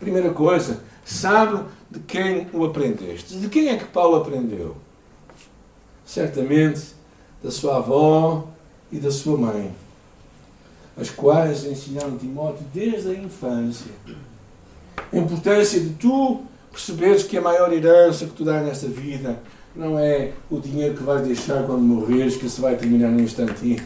Primeira 0.00 0.32
coisa, 0.32 0.82
sabe 1.04 1.64
de 1.88 2.00
quem 2.00 2.48
o 2.52 2.64
aprendeste. 2.64 3.36
De 3.36 3.48
quem 3.48 3.68
é 3.68 3.76
que 3.76 3.84
Paulo 3.84 4.16
aprendeu? 4.16 4.76
Certamente 6.04 6.92
da 7.42 7.50
sua 7.50 7.76
avó 7.76 8.48
e 8.90 8.98
da 8.98 9.10
sua 9.10 9.38
mãe, 9.38 9.74
as 10.96 11.10
quais 11.10 11.64
ensinaram 11.64 12.18
Timóteo 12.18 12.66
desde 12.72 13.10
a 13.10 13.14
infância. 13.14 13.92
A 15.12 15.16
importância 15.16 15.80
de 15.80 15.90
tu 15.90 16.42
perceberes 16.72 17.22
que 17.22 17.38
a 17.38 17.40
maior 17.40 17.72
herança 17.72 18.26
que 18.26 18.32
tu 18.32 18.44
dás 18.44 18.64
nesta 18.64 18.88
vida 18.88 19.40
não 19.74 19.98
é 19.98 20.32
o 20.50 20.60
dinheiro 20.60 20.94
que 20.94 21.02
vais 21.02 21.26
deixar 21.26 21.64
quando 21.64 21.82
morreres, 21.82 22.36
que 22.36 22.48
se 22.48 22.60
vai 22.60 22.76
terminar 22.76 23.10
num 23.10 23.20
instantinho. 23.20 23.82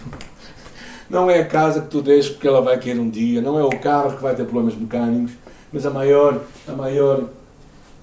Não 1.08 1.30
é 1.30 1.40
a 1.40 1.46
casa 1.46 1.80
que 1.80 1.88
tu 1.88 2.02
deixas 2.02 2.30
porque 2.30 2.46
ela 2.46 2.60
vai 2.60 2.78
cair 2.78 3.00
um 3.00 3.08
dia, 3.08 3.40
não 3.40 3.58
é 3.58 3.64
o 3.64 3.80
carro 3.80 4.14
que 4.14 4.22
vai 4.22 4.34
ter 4.34 4.44
problemas 4.44 4.74
mecânicos, 4.74 5.32
mas 5.72 5.86
a 5.86 5.90
maior, 5.90 6.42
a 6.66 6.72
maior, 6.72 7.24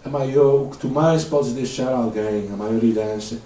a 0.04 0.10
maior, 0.10 0.63
o 0.63 0.69
que 0.69 0.78
tu 0.78 0.88
mais 0.88 1.24
podes 1.24 1.52
deixar 1.52 1.89
a 1.89 1.98
alguém, 1.98 2.50
a 2.52 2.58
maior 2.58 2.84
herança, 2.84 3.38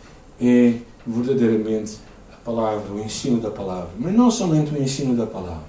é 0.41 0.75
verdadeiramente 1.05 1.97
a 2.33 2.37
palavra, 2.37 2.93
o 2.93 2.99
ensino 2.99 3.41
da 3.41 3.51
palavra. 3.51 3.89
Mas 3.99 4.13
não 4.13 4.31
somente 4.31 4.73
o 4.73 4.81
ensino 4.81 5.15
da 5.15 5.27
palavra. 5.27 5.67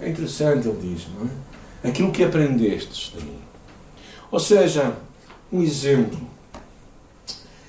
É 0.00 0.08
interessante, 0.08 0.66
ele 0.66 0.94
diz, 0.94 1.06
não 1.14 1.26
é? 1.26 1.88
Aquilo 1.90 2.10
que 2.10 2.24
aprendestes 2.24 3.12
de 3.14 3.24
mim. 3.24 3.38
Ou 4.30 4.40
seja, 4.40 4.94
um 5.52 5.62
exemplo. 5.62 6.27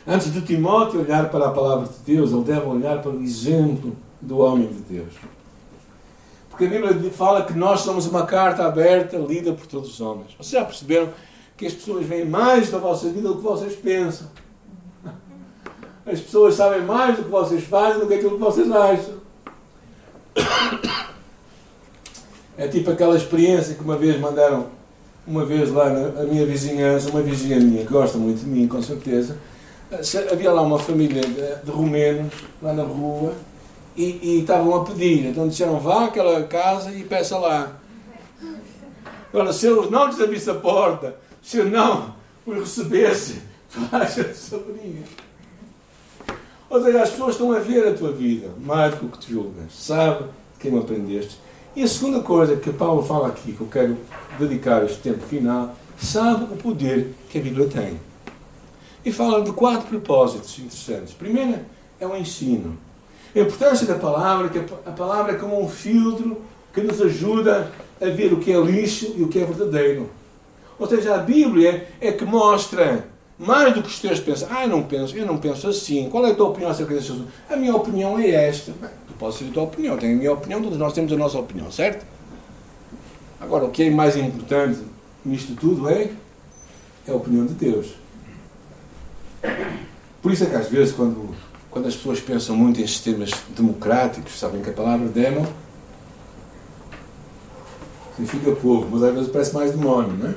Antes 0.10 0.34
de 0.34 0.42
Timóteo 0.42 1.02
olhar 1.02 1.30
para 1.30 1.46
a 1.46 1.52
palavra 1.52 1.88
de 1.88 2.16
Deus, 2.16 2.32
ele 2.32 2.44
deve 2.44 2.66
olhar 2.66 3.00
para 3.00 3.12
o 3.12 3.22
exemplo 3.22 3.96
do 4.20 4.40
homem 4.40 4.68
de 4.68 4.80
Deus. 4.96 5.14
Porque 6.50 6.66
a 6.66 6.68
Bíblia 6.68 7.12
fala 7.12 7.46
que 7.46 7.54
nós 7.54 7.82
somos 7.82 8.08
uma 8.08 8.26
carta 8.26 8.66
aberta, 8.66 9.18
lida 9.18 9.54
por 9.54 9.68
todos 9.68 9.92
os 9.92 10.02
homens. 10.02 10.32
Vocês 10.36 10.60
já 10.60 10.66
perceberam 10.66 11.10
que 11.56 11.68
as 11.68 11.74
pessoas 11.74 12.08
veem 12.08 12.26
mais 12.26 12.72
da 12.72 12.80
vossa 12.80 13.08
vida 13.10 13.28
do 13.28 13.36
que 13.36 13.44
vocês 13.44 13.76
pensam? 13.76 14.26
As 16.08 16.20
pessoas 16.20 16.56
sabem 16.56 16.82
mais 16.82 17.18
do 17.18 17.26
que 17.26 17.30
vocês 17.30 17.64
fazem 17.66 18.00
do 18.00 18.08
que 18.08 18.16
aquilo 18.16 18.32
que 18.32 18.38
vocês 18.38 18.72
acham. 18.72 19.14
É 22.58 22.68
tipo 22.68 22.92
aquela 22.92 23.16
experiência 23.16 23.74
que 23.74 23.82
uma 23.82 23.96
vez 23.96 24.20
mandaram, 24.20 24.68
uma 25.26 25.46
vez 25.46 25.72
lá 25.72 25.90
na 25.90 26.24
minha 26.24 26.46
vizinhança, 26.46 27.10
uma 27.10 27.22
vizinha 27.22 27.58
minha 27.58 27.86
que 27.86 27.94
gosta 27.94 28.18
muito 28.18 28.42
de 28.42 28.48
mim, 28.48 28.68
com 28.68 28.82
certeza. 28.82 29.38
Havia 30.32 30.52
lá 30.52 30.62
uma 30.62 30.78
família 30.78 31.22
de, 31.22 31.66
de 31.66 31.72
romenos 31.72 32.32
lá 32.62 32.74
na 32.74 32.84
rua 32.84 33.34
e, 33.98 34.20
e 34.22 34.40
estavam 34.42 34.76
a 34.76 34.86
pedir. 34.86 35.26
Então 35.26 35.48
disseram: 35.48 35.80
vá 35.80 36.06
àquela 36.06 36.44
casa 36.44 36.92
e 36.92 37.04
peça 37.04 37.38
lá. 37.38 37.80
Agora, 39.34 39.52
se 39.52 39.66
eu 39.66 39.90
não 39.90 40.08
lhes 40.08 40.20
abrisse 40.20 40.50
a 40.50 40.56
porta, 40.56 41.16
se 41.42 41.58
eu 41.58 41.66
não 41.66 42.14
os 42.46 42.58
recebesse, 42.58 43.42
achas 43.92 44.38
sobrinha. 44.38 45.04
Ou 46.70 46.84
seja, 46.84 47.02
as 47.02 47.10
pessoas 47.10 47.32
estão 47.32 47.52
a 47.52 47.60
ver 47.60 47.88
a 47.88 47.94
tua 47.94 48.12
vida 48.12 48.50
mais 48.60 48.94
do 48.96 49.08
que 49.08 49.18
te 49.18 49.32
julgas. 49.32 49.72
Sabe 49.72 50.26
quem 50.60 50.78
aprendeste. 50.78 51.40
E 51.76 51.84
a 51.84 51.88
segunda 51.88 52.22
coisa 52.22 52.56
que 52.56 52.72
Paulo 52.72 53.02
fala 53.04 53.28
aqui, 53.28 53.54
que 53.54 53.62
eu 53.62 53.68
quero 53.68 53.98
dedicar 54.38 54.84
este 54.84 54.98
tempo 55.00 55.26
final, 55.26 55.76
sabe 55.98 56.44
o 56.46 56.58
poder 56.58 57.14
que 57.30 57.40
a 57.40 57.42
Bíblia 57.42 57.68
tem. 57.68 58.00
E 59.04 59.12
fala 59.12 59.42
de 59.42 59.52
quatro 59.52 59.88
propósitos 59.88 60.58
interessantes. 60.60 61.14
Primeiro 61.14 61.60
é 62.00 62.08
o 62.08 62.16
ensino. 62.16 62.78
A 63.36 63.40
importância 63.40 63.86
da 63.86 63.96
palavra, 63.96 64.50
que 64.50 64.58
a 64.58 64.92
palavra 64.92 65.34
é 65.34 65.36
como 65.36 65.62
um 65.62 65.70
filtro 65.70 66.42
que 66.74 66.82
nos 66.82 67.02
ajuda 67.02 67.72
a 68.02 68.06
ver 68.06 68.34
o 68.34 68.40
que 68.40 68.52
é 68.52 68.60
lixo 68.60 69.14
e 69.16 69.24
o 69.24 69.28
que 69.28 69.40
é 69.40 69.46
verdadeiro. 69.46 70.10
Ou 70.78 70.88
seja, 70.88 71.16
a 71.16 71.18
Bíblia 71.18 71.88
é 72.00 72.12
que 72.12 72.26
mostra 72.26 73.08
mais 73.38 73.74
do 73.74 73.82
que 73.82 73.90
os 73.90 74.00
teus 74.00 74.20
pensam. 74.20 74.48
Ah, 74.52 74.64
eu 74.64 74.70
não 74.70 74.84
penso, 74.84 75.16
eu 75.16 75.26
não 75.26 75.38
penso 75.38 75.68
assim. 75.68 76.10
Qual 76.10 76.26
é 76.26 76.32
a 76.32 76.36
tua 76.36 76.50
opinião 76.50 76.72
acerca 76.72 76.94
deste 76.94 77.12
assunto? 77.12 77.28
A 77.50 77.56
minha 77.56 77.76
opinião 77.76 78.20
é 78.20 78.30
esta. 78.30 78.72
Bem, 78.72 78.90
tu 79.08 79.14
podes 79.14 79.40
ter 79.40 79.46
a 79.46 79.52
tua 79.52 79.64
opinião, 79.64 79.98
tenho 79.98 80.14
a 80.14 80.18
minha 80.18 80.34
opinião, 80.34 80.62
todos 80.62 80.78
nós 80.78 80.94
temos 80.94 81.12
a 81.12 81.18
nossa 81.18 81.38
opinião, 81.38 81.72
certo? 81.72 82.06
Agora, 83.40 83.66
o 83.66 83.70
que 83.70 83.84
é 83.84 83.90
mais 83.90 84.18
importante 84.18 84.80
nisto 85.24 85.56
tudo 85.56 85.90
é, 85.90 86.10
é 87.08 87.12
a 87.12 87.16
opinião 87.16 87.46
de 87.46 87.54
Deus. 87.54 87.94
Por 90.22 90.32
isso 90.32 90.44
é 90.44 90.48
que 90.48 90.56
às 90.56 90.68
vezes 90.68 90.94
quando, 90.94 91.34
quando 91.70 91.88
as 91.88 91.96
pessoas 91.96 92.20
pensam 92.20 92.56
muito 92.56 92.82
em 92.82 92.88
sistemas 92.88 93.32
democráticos, 93.56 94.38
sabem 94.40 94.62
que 94.62 94.70
a 94.70 94.74
palavra 94.74 95.08
demo 95.08 95.48
significa 98.16 98.52
povo, 98.52 98.88
mas 98.92 99.04
às 99.04 99.14
vezes 99.14 99.30
parece 99.30 99.54
mais 99.54 99.72
demónio, 99.72 100.14
não 100.14 100.30
é? 100.30 100.36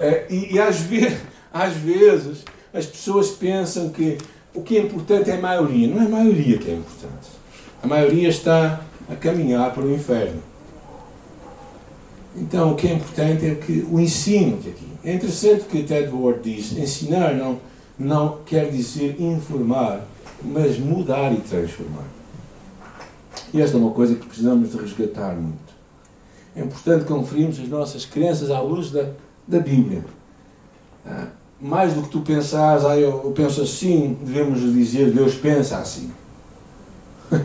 é 0.00 0.26
e, 0.28 0.54
e 0.54 0.60
às, 0.60 0.80
vezes, 0.80 1.18
às 1.52 1.72
vezes 1.74 2.44
as 2.74 2.86
pessoas 2.86 3.30
pensam 3.30 3.90
que 3.90 4.18
o 4.54 4.62
que 4.62 4.76
é 4.76 4.80
importante 4.80 5.30
é 5.30 5.34
a 5.36 5.40
maioria. 5.40 5.88
Não 5.88 6.02
é 6.02 6.06
a 6.06 6.08
maioria 6.08 6.58
que 6.58 6.70
é 6.70 6.74
importante. 6.74 7.30
A 7.82 7.86
maioria 7.86 8.28
está 8.28 8.80
a 9.10 9.14
caminhar 9.14 9.72
para 9.72 9.82
o 9.82 9.94
inferno. 9.94 10.42
Então, 12.36 12.72
o 12.72 12.74
que 12.76 12.88
é 12.88 12.94
importante 12.94 13.46
é 13.46 13.54
que 13.54 13.86
o 13.90 14.00
ensino 14.00 14.58
de 14.58 14.70
aqui. 14.70 14.86
É 15.04 15.14
interessante 15.14 15.64
que 15.64 15.82
Ted 15.82 16.08
Ward 16.12 16.40
diz: 16.42 16.72
ensinar 16.72 17.34
não, 17.34 17.58
não 17.98 18.38
quer 18.44 18.70
dizer 18.70 19.20
informar, 19.20 20.04
mas 20.42 20.78
mudar 20.78 21.32
e 21.32 21.36
transformar. 21.36 22.06
E 23.52 23.60
esta 23.60 23.76
é 23.76 23.80
uma 23.80 23.90
coisa 23.90 24.14
que 24.14 24.26
precisamos 24.26 24.70
de 24.70 24.78
resgatar 24.78 25.34
muito. 25.34 25.72
É 26.54 26.60
importante 26.60 27.04
conferirmos 27.04 27.58
as 27.58 27.68
nossas 27.68 28.04
crenças 28.04 28.50
à 28.50 28.60
luz 28.60 28.90
da, 28.90 29.10
da 29.46 29.58
Bíblia. 29.58 30.04
Ah, 31.06 31.28
mais 31.60 31.94
do 31.94 32.02
que 32.02 32.08
tu 32.08 32.20
pensares, 32.20 32.84
ah, 32.84 32.98
eu, 32.98 33.22
eu 33.24 33.32
penso 33.32 33.62
assim, 33.62 34.18
devemos 34.22 34.60
dizer 34.60 35.12
Deus 35.12 35.34
pensa 35.34 35.78
assim. 35.78 36.10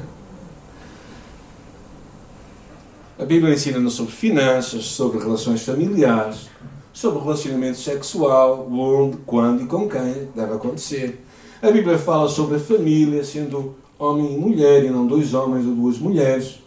A 3.19 3.25
Bíblia 3.25 3.53
ensina-nos 3.53 3.93
sobre 3.93 4.11
finanças, 4.13 4.85
sobre 4.85 5.19
relações 5.19 5.63
familiares, 5.63 6.49
sobre 6.97 7.19
relacionamento 7.19 7.77
sexual, 7.77 8.67
onde, 8.71 9.17
quando 9.17 9.61
e 9.61 9.67
com 9.67 9.87
quem 9.87 10.29
deve 10.35 10.55
acontecer. 10.55 11.23
A 11.61 11.69
Bíblia 11.69 11.95
fala 11.95 12.27
sobre 12.27 12.55
a 12.55 12.59
família, 12.59 13.23
sendo 13.23 13.75
homem 13.99 14.33
e 14.33 14.37
mulher, 14.39 14.83
e 14.83 14.89
não 14.89 15.05
dois 15.05 15.35
homens 15.35 15.63
ou 15.67 15.75
duas 15.75 15.99
mulheres. 15.99 16.57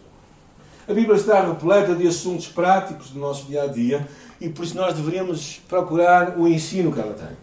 A 0.87 0.93
Bíblia 0.93 1.17
está 1.17 1.45
repleta 1.45 1.93
de 1.93 2.07
assuntos 2.07 2.47
práticos 2.47 3.09
do 3.09 3.19
nosso 3.19 3.45
dia 3.45 3.63
a 3.63 3.67
dia 3.67 4.07
e 4.39 4.47
por 4.47 4.63
isso 4.63 4.77
nós 4.77 4.93
deveríamos 4.93 5.59
procurar 5.67 6.39
o 6.39 6.47
ensino 6.47 6.93
que 6.93 6.99
ela 7.01 7.13
tem. 7.13 7.35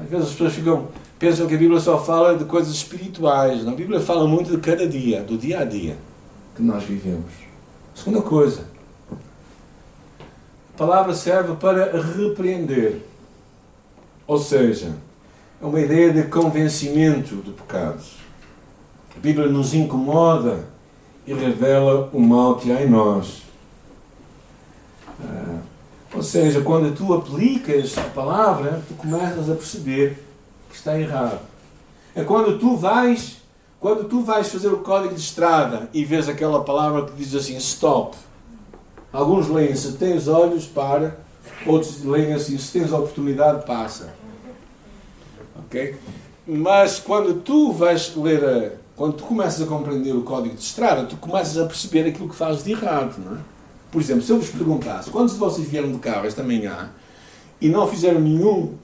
Às 0.00 0.08
vezes 0.08 0.26
as 0.26 0.32
pessoas 0.32 0.52
ficam, 0.52 0.86
pensam 1.18 1.48
que 1.48 1.56
a 1.56 1.58
Bíblia 1.58 1.80
só 1.80 1.98
fala 1.98 2.36
de 2.36 2.44
coisas 2.44 2.72
espirituais. 2.72 3.64
Não? 3.64 3.72
A 3.72 3.76
Bíblia 3.76 3.98
fala 3.98 4.28
muito 4.28 4.52
de 4.52 4.58
cada 4.58 4.86
dia, 4.86 5.24
do 5.24 5.36
dia 5.36 5.58
a 5.58 5.64
dia 5.64 5.96
que 6.54 6.62
nós 6.62 6.84
vivemos. 6.84 7.32
Segunda 7.96 8.22
coisa, 8.22 8.67
palavra 10.78 11.12
serve 11.12 11.56
para 11.56 12.00
repreender. 12.00 13.02
Ou 14.26 14.38
seja, 14.38 14.94
é 15.60 15.66
uma 15.66 15.80
ideia 15.80 16.12
de 16.12 16.22
convencimento 16.22 17.34
do 17.36 17.52
pecado. 17.52 18.00
A 19.16 19.18
Bíblia 19.18 19.48
nos 19.48 19.74
incomoda 19.74 20.66
e 21.26 21.34
revela 21.34 22.08
o 22.12 22.20
mal 22.20 22.54
que 22.54 22.70
há 22.70 22.80
em 22.80 22.88
nós. 22.88 23.42
Ah, 25.20 25.58
ou 26.14 26.22
seja, 26.22 26.60
quando 26.60 26.94
tu 26.94 27.12
aplicas 27.12 27.98
a 27.98 28.02
palavra, 28.02 28.80
tu 28.86 28.94
começas 28.94 29.50
a 29.50 29.54
perceber 29.54 30.22
que 30.70 30.76
está 30.76 30.98
errado. 30.98 31.40
É 32.14 32.22
quando 32.22 32.58
tu 32.58 32.76
vais 32.76 33.38
quando 33.80 34.08
tu 34.08 34.22
vais 34.22 34.48
fazer 34.48 34.68
o 34.68 34.78
código 34.78 35.14
de 35.14 35.20
estrada 35.20 35.88
e 35.94 36.04
vês 36.04 36.28
aquela 36.28 36.64
palavra 36.64 37.06
que 37.06 37.12
diz 37.12 37.32
assim 37.32 37.56
stop, 37.58 38.16
alguns 39.12 39.48
leem 39.48 39.74
se 39.74 39.92
tens 39.92 40.28
olhos 40.28 40.66
para, 40.66 41.18
outros 41.66 42.02
leem 42.04 42.32
assim 42.32 42.56
se 42.58 42.78
tens 42.78 42.92
oportunidade 42.92 43.66
passa. 43.66 44.14
Ok? 45.56 45.96
Mas 46.46 46.98
quando 46.98 47.42
tu 47.42 47.72
vais 47.72 48.14
ler 48.16 48.44
a, 48.44 48.72
quando 48.96 49.14
tu 49.14 49.24
começas 49.24 49.60
a 49.62 49.66
compreender 49.66 50.12
o 50.12 50.22
código 50.22 50.54
de 50.54 50.62
estrada, 50.62 51.04
tu 51.04 51.16
começas 51.16 51.58
a 51.58 51.66
perceber 51.66 52.08
aquilo 52.08 52.28
que 52.28 52.34
fazes 52.34 52.64
de 52.64 52.72
errado, 52.72 53.18
não 53.18 53.36
é? 53.36 53.40
Por 53.90 54.00
exemplo, 54.00 54.22
se 54.22 54.30
eu 54.30 54.38
vos 54.38 54.50
perguntasse 54.50 55.10
quantos 55.10 55.34
de 55.34 55.40
vocês 55.40 55.68
vieram 55.68 55.90
de 55.90 55.98
carro 55.98 56.26
esta 56.26 56.42
manhã 56.42 56.90
e 57.60 57.68
não 57.68 57.86
fizeram 57.86 58.20
nenhum 58.20 58.74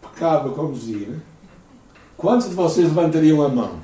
pecado 0.00 0.50
a 0.50 0.54
conduzir, 0.54 1.08
quantos 2.16 2.48
de 2.48 2.54
vocês 2.54 2.86
levantariam 2.88 3.42
a 3.42 3.48
mão? 3.48 3.76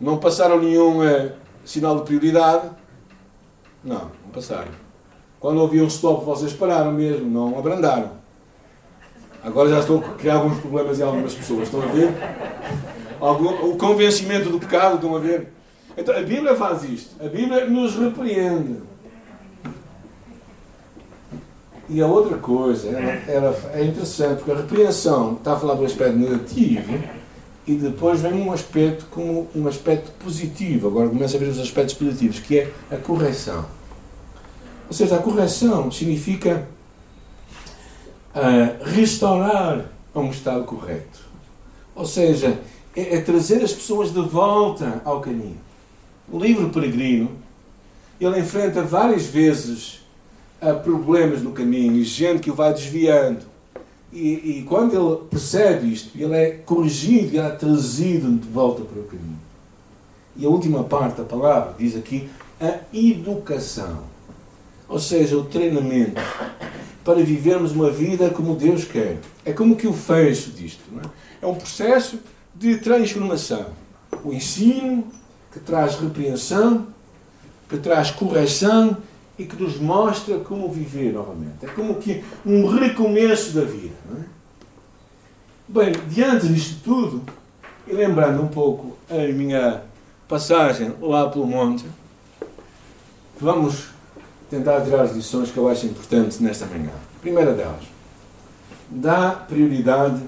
Não 0.00 0.18
passaram 0.18 0.60
nenhum 0.60 1.02
eh, 1.02 1.32
sinal 1.64 1.98
de 1.98 2.04
prioridade? 2.04 2.70
Não, 3.82 3.98
não 3.98 4.30
passaram. 4.32 4.70
Quando 5.38 5.60
ouviam 5.60 5.86
stop, 5.86 6.24
vocês 6.24 6.52
pararam 6.52 6.92
mesmo, 6.92 7.30
não 7.30 7.58
abrandaram. 7.58 8.10
Agora 9.42 9.70
já 9.70 9.80
estou 9.80 9.98
a 9.98 10.14
criar 10.14 10.34
alguns 10.34 10.58
problemas 10.58 11.00
em 11.00 11.02
algumas 11.02 11.34
pessoas, 11.34 11.62
estão 11.62 11.82
a 11.82 11.86
ver? 11.86 12.12
Algum, 13.18 13.70
o 13.70 13.76
convencimento 13.76 14.50
do 14.50 14.58
pecado, 14.58 14.96
estão 14.96 15.16
a 15.16 15.18
ver? 15.18 15.52
Então 15.96 16.14
a 16.14 16.20
Bíblia 16.20 16.54
faz 16.54 16.84
isto. 16.84 17.24
A 17.24 17.28
Bíblia 17.28 17.66
nos 17.66 17.96
repreende. 17.96 18.80
E 21.88 22.00
a 22.00 22.06
outra 22.06 22.36
coisa, 22.36 22.88
era, 22.88 23.22
era, 23.26 23.56
é 23.72 23.82
interessante, 23.82 24.38
porque 24.38 24.52
a 24.52 24.56
repreensão 24.56 25.34
está 25.34 25.54
a 25.54 25.56
falar 25.56 25.74
do 25.74 25.84
aspecto 25.84 26.16
negativo 26.16 27.19
e 27.66 27.74
depois 27.74 28.20
vem 28.20 28.34
um 28.34 28.52
aspecto 28.52 29.06
como 29.10 29.48
um 29.54 29.68
aspecto 29.68 30.10
positivo. 30.12 30.88
Agora 30.88 31.08
começa 31.08 31.36
a 31.36 31.40
ver 31.40 31.48
os 31.48 31.58
aspectos 31.58 31.94
positivos, 31.94 32.40
que 32.40 32.58
é 32.58 32.72
a 32.90 32.96
correção. 32.96 33.64
Ou 34.88 34.94
seja, 34.94 35.16
a 35.16 35.22
correção 35.22 35.90
significa 35.90 36.66
uh, 38.34 38.84
restaurar 38.84 39.84
a 40.14 40.18
um 40.18 40.30
estado 40.30 40.64
correto. 40.64 41.20
Ou 41.94 42.06
seja, 42.06 42.58
é, 42.96 43.16
é, 43.16 43.20
trazer 43.20 43.62
as 43.62 43.72
pessoas 43.72 44.12
de 44.12 44.20
volta 44.20 45.00
ao 45.04 45.20
caminho. 45.20 45.60
O 46.30 46.38
livro 46.38 46.70
Peregrino, 46.70 47.30
ele 48.20 48.40
enfrenta 48.40 48.82
várias 48.82 49.26
vezes 49.26 50.00
uh, 50.60 50.78
problemas 50.82 51.42
no 51.42 51.52
caminho 51.52 51.94
e 51.94 52.04
gente 52.04 52.40
que 52.40 52.50
o 52.50 52.54
vai 52.54 52.72
desviando. 52.72 53.49
E, 54.12 54.58
e, 54.58 54.66
quando 54.68 54.94
ele 54.94 55.28
percebe 55.30 55.92
isto, 55.92 56.10
ele 56.20 56.34
é 56.34 56.50
corrigido 56.50 57.34
e 57.34 57.38
é 57.38 57.48
trazido 57.50 58.30
de 58.32 58.48
volta 58.48 58.82
para 58.82 59.00
o 59.00 59.04
caminho. 59.04 59.38
E 60.36 60.44
a 60.44 60.48
última 60.48 60.82
parte 60.82 61.18
da 61.18 61.24
palavra 61.24 61.74
diz 61.78 61.96
aqui 61.96 62.28
a 62.60 62.80
educação. 62.92 64.02
Ou 64.88 64.98
seja, 64.98 65.36
o 65.36 65.44
treinamento 65.44 66.20
para 67.04 67.22
vivermos 67.22 67.72
uma 67.72 67.90
vida 67.90 68.30
como 68.30 68.56
Deus 68.56 68.84
quer. 68.84 69.18
É 69.44 69.52
como 69.52 69.76
que 69.76 69.86
o 69.86 69.92
fecho 69.92 70.50
disto. 70.50 70.82
É? 71.40 71.44
é 71.44 71.46
um 71.46 71.54
processo 71.54 72.18
de 72.54 72.78
transformação. 72.78 73.66
O 74.24 74.32
ensino 74.32 75.04
que 75.52 75.60
traz 75.60 75.94
repreensão, 75.96 76.88
que 77.68 77.78
traz 77.78 78.10
correção 78.10 78.96
e 79.40 79.46
que 79.46 79.56
nos 79.56 79.78
mostra 79.78 80.38
como 80.40 80.70
viver 80.70 81.14
novamente. 81.14 81.64
É 81.64 81.66
como 81.68 81.94
que 81.94 82.22
um 82.44 82.66
recomeço 82.66 83.54
da 83.54 83.62
vida. 83.62 83.94
É? 84.14 84.24
Bem, 85.66 85.92
diante 86.08 86.46
disto 86.46 86.82
tudo, 86.84 87.22
e 87.88 87.92
lembrando 87.94 88.42
um 88.42 88.48
pouco 88.48 88.98
a 89.08 89.32
minha 89.32 89.82
passagem 90.28 90.92
lá 91.00 91.30
pelo 91.30 91.46
monte, 91.46 91.86
vamos 93.40 93.88
tentar 94.50 94.82
tirar 94.82 95.04
as 95.04 95.16
lições 95.16 95.50
que 95.50 95.56
eu 95.56 95.70
acho 95.70 95.86
importantes 95.86 96.38
nesta 96.38 96.66
manhã. 96.66 96.92
Primeira 97.22 97.54
delas, 97.54 97.84
dá 98.90 99.30
prioridade 99.30 100.22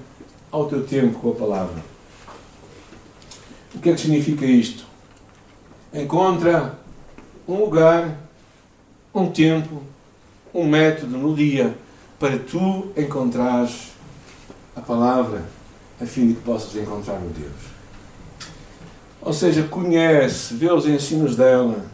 ao 0.50 0.68
teu 0.68 0.86
tempo 0.86 1.18
com 1.18 1.32
a 1.32 1.34
palavra. 1.34 1.84
O 3.74 3.78
que 3.78 3.90
é 3.90 3.92
que 3.92 4.00
significa 4.00 4.46
isto? 4.46 4.86
Encontra 5.92 6.78
um 7.46 7.56
lugar 7.56 8.22
um 9.14 9.30
tempo, 9.30 9.82
um 10.54 10.66
método 10.66 11.18
no 11.18 11.34
dia 11.34 11.76
para 12.18 12.38
tu 12.38 12.92
encontrares 12.96 13.92
a 14.74 14.80
palavra 14.80 15.44
a 16.00 16.06
fim 16.06 16.28
de 16.28 16.34
que 16.34 16.40
possas 16.42 16.74
encontrar 16.76 17.16
o 17.16 17.28
Deus. 17.28 17.72
Ou 19.20 19.32
seja, 19.32 19.62
conhece, 19.64 20.54
vê 20.54 20.72
os 20.72 20.86
ensinos 20.86 21.36
dela, 21.36 21.84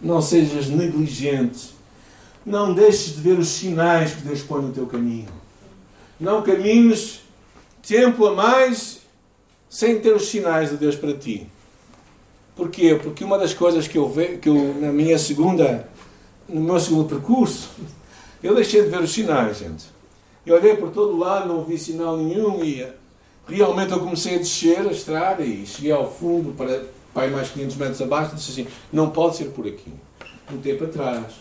não 0.00 0.22
sejas 0.22 0.68
negligente, 0.68 1.74
não 2.46 2.72
deixes 2.72 3.16
de 3.16 3.20
ver 3.20 3.38
os 3.38 3.48
sinais 3.48 4.12
que 4.12 4.22
Deus 4.22 4.42
põe 4.42 4.62
no 4.62 4.72
teu 4.72 4.86
caminho. 4.86 5.28
Não 6.20 6.42
caminhes 6.42 7.20
tempo 7.82 8.26
a 8.26 8.34
mais 8.34 9.00
sem 9.68 10.00
ter 10.00 10.14
os 10.14 10.28
sinais 10.28 10.70
de 10.70 10.76
Deus 10.76 10.96
para 10.96 11.12
ti. 11.14 11.46
Porquê? 12.56 12.98
Porque 13.00 13.24
uma 13.24 13.38
das 13.38 13.54
coisas 13.54 13.86
que 13.86 13.98
eu 13.98 14.08
vejo, 14.08 14.38
que 14.38 14.48
eu, 14.48 14.74
na 14.80 14.92
minha 14.92 15.18
segunda 15.18 15.88
no 16.48 16.60
meu 16.60 16.80
segundo 16.80 17.08
percurso, 17.08 17.70
eu 18.42 18.54
deixei 18.54 18.82
de 18.82 18.88
ver 18.88 19.00
os 19.00 19.12
sinais, 19.12 19.58
gente. 19.58 19.86
E 20.46 20.52
olhei 20.52 20.76
por 20.76 20.90
todo 20.90 21.18
lado, 21.18 21.48
não 21.48 21.64
vi 21.64 21.76
sinal 21.76 22.16
nenhum 22.16 22.64
e 22.64 22.86
realmente 23.46 23.92
eu 23.92 24.00
comecei 24.00 24.36
a 24.36 24.38
descer 24.38 24.80
a 24.80 24.92
estrada 24.92 25.42
e 25.42 25.66
cheguei 25.66 25.92
ao 25.92 26.10
fundo 26.10 26.54
para, 26.54 26.84
para 27.12 27.28
mais 27.28 27.50
500 27.50 27.76
metros 27.76 28.02
abaixo 28.02 28.32
e 28.32 28.36
disse 28.36 28.52
assim, 28.52 28.70
não 28.92 29.10
pode 29.10 29.36
ser 29.36 29.46
por 29.46 29.66
aqui. 29.66 29.92
Voltei 30.48 30.74
para 30.76 30.86
trás. 30.86 31.34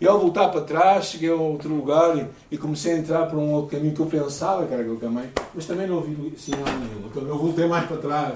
E 0.00 0.06
ao 0.08 0.18
voltar 0.18 0.48
para 0.48 0.62
trás, 0.62 1.06
cheguei 1.06 1.30
a 1.30 1.34
outro 1.34 1.72
lugar 1.72 2.18
e, 2.18 2.26
e, 2.50 2.58
comecei 2.58 2.94
a 2.94 2.98
entrar 2.98 3.26
por 3.26 3.38
um 3.38 3.52
outro 3.52 3.76
caminho 3.76 3.94
que 3.94 4.00
eu 4.00 4.06
pensava 4.06 4.66
que 4.66 4.72
era 4.72 4.82
aquele 4.82 4.98
caminho, 4.98 5.30
mas 5.54 5.66
também 5.66 5.86
não 5.86 6.00
vi 6.00 6.34
sinal 6.36 6.64
nenhum. 6.64 7.06
Então 7.06 7.22
eu 7.22 7.38
voltei 7.38 7.66
mais 7.66 7.86
para 7.86 7.98
trás. 7.98 8.34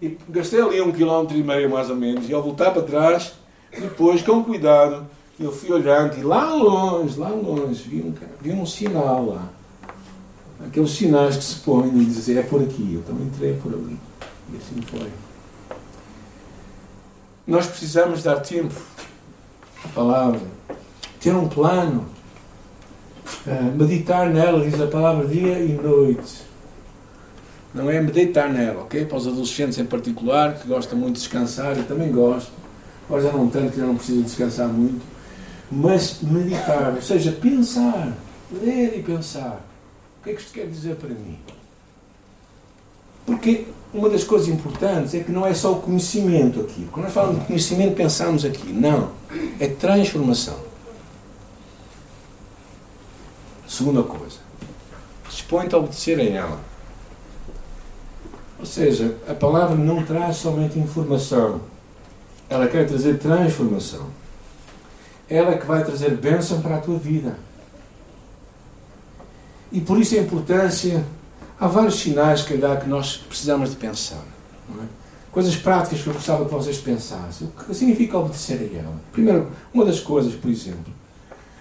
E 0.00 0.16
gastei 0.28 0.60
ali 0.60 0.80
um 0.80 0.92
quilómetro 0.92 1.36
e 1.36 1.42
meio 1.42 1.70
mais 1.70 1.88
ou 1.88 1.96
menos. 1.96 2.28
E 2.28 2.34
ao 2.34 2.42
voltar 2.42 2.70
para 2.72 2.82
trás, 2.82 3.32
depois, 3.72 4.22
com 4.22 4.42
cuidado, 4.42 5.06
eu 5.38 5.52
fui 5.52 5.72
olhando 5.72 6.18
e 6.18 6.22
lá 6.22 6.52
longe, 6.52 7.18
lá 7.18 7.28
longe, 7.28 7.82
vi 7.88 8.00
um, 8.00 8.14
vi 8.40 8.52
um 8.52 8.66
sinal 8.66 9.26
lá. 9.26 9.48
Aqueles 10.66 10.90
sinais 10.90 11.36
que 11.36 11.44
se 11.44 11.56
põem 11.56 11.88
e 11.88 12.04
dizem 12.04 12.38
é 12.38 12.42
por 12.42 12.60
aqui. 12.60 13.00
Também 13.06 13.26
entrei 13.26 13.54
por 13.54 13.72
ali. 13.72 13.96
E 14.52 14.56
assim 14.56 14.82
foi. 14.82 15.08
Nós 17.46 17.66
precisamos 17.66 18.22
dar 18.22 18.40
tempo 18.40 18.74
à 19.84 19.88
palavra, 19.88 20.40
ter 21.20 21.34
um 21.34 21.48
plano, 21.48 22.06
uh, 23.46 23.76
meditar 23.76 24.28
nela, 24.28 24.62
diz 24.68 24.78
a 24.80 24.86
palavra 24.86 25.26
dia 25.26 25.58
e 25.60 25.72
noite. 25.72 26.42
Não 27.72 27.88
é 27.88 28.00
meditar 28.00 28.50
nela, 28.50 28.82
ok? 28.82 29.04
Para 29.04 29.16
os 29.16 29.26
adolescentes 29.26 29.78
em 29.78 29.86
particular, 29.86 30.56
que 30.56 30.66
gostam 30.66 30.98
muito 30.98 31.14
de 31.14 31.20
descansar, 31.20 31.76
eu 31.76 31.84
também 31.84 32.10
gosto. 32.10 32.57
Agora 33.08 33.22
já 33.22 33.32
não 33.32 33.48
tanto, 33.48 33.72
que 33.72 33.80
já 33.80 33.86
não 33.86 33.96
preciso 33.96 34.22
descansar 34.22 34.68
muito. 34.68 35.02
Mas 35.70 36.20
meditar, 36.22 36.94
ou 36.94 37.02
seja, 37.02 37.32
pensar, 37.32 38.14
ler 38.52 38.98
e 38.98 39.02
pensar. 39.02 39.64
O 40.20 40.24
que 40.24 40.30
é 40.30 40.34
que 40.34 40.40
isto 40.40 40.52
quer 40.52 40.66
dizer 40.66 40.96
para 40.96 41.08
mim? 41.08 41.38
Porque 43.24 43.66
uma 43.92 44.10
das 44.10 44.24
coisas 44.24 44.48
importantes 44.48 45.14
é 45.14 45.20
que 45.20 45.32
não 45.32 45.46
é 45.46 45.54
só 45.54 45.72
o 45.72 45.80
conhecimento 45.80 46.60
aqui. 46.60 46.86
Quando 46.92 47.04
nós 47.04 47.14
falamos 47.14 47.40
de 47.40 47.46
conhecimento, 47.46 47.94
pensamos 47.94 48.44
aqui. 48.44 48.72
Não. 48.72 49.10
É 49.58 49.68
transformação. 49.68 50.56
Segunda 53.66 54.02
coisa. 54.02 54.36
Dispõe-te 55.28 55.74
a 55.74 55.78
obedecer 55.78 56.20
a 56.20 56.24
ela. 56.24 56.60
Ou 58.58 58.66
seja, 58.66 59.16
a 59.28 59.34
palavra 59.34 59.76
não 59.76 60.04
traz 60.04 60.36
somente 60.36 60.78
informação. 60.78 61.60
Ela 62.48 62.66
quer 62.66 62.86
trazer 62.86 63.18
transformação. 63.18 64.06
Ela 65.28 65.52
é 65.52 65.58
que 65.58 65.66
vai 65.66 65.84
trazer 65.84 66.16
bênção 66.16 66.62
para 66.62 66.76
a 66.76 66.80
tua 66.80 66.98
vida. 66.98 67.36
E 69.70 69.80
por 69.80 69.98
isso 70.00 70.14
a 70.14 70.18
importância 70.18 71.04
há 71.60 71.66
vários 71.66 72.00
sinais 72.00 72.42
que 72.42 72.56
dá 72.56 72.76
que 72.76 72.88
nós 72.88 73.16
precisamos 73.16 73.70
de 73.70 73.76
pensar. 73.76 74.22
É? 74.70 74.84
Coisas 75.30 75.56
práticas 75.56 76.02
que 76.02 76.06
eu 76.06 76.14
gostava 76.14 76.44
que 76.46 76.50
vocês 76.50 76.78
pensassem. 76.78 77.48
O 77.48 77.64
que 77.64 77.74
significa 77.74 78.16
obedecer 78.16 78.58
a 78.58 78.78
ela? 78.78 78.94
Primeiro, 79.12 79.50
uma 79.72 79.84
das 79.84 80.00
coisas, 80.00 80.34
por 80.34 80.50
exemplo, 80.50 80.92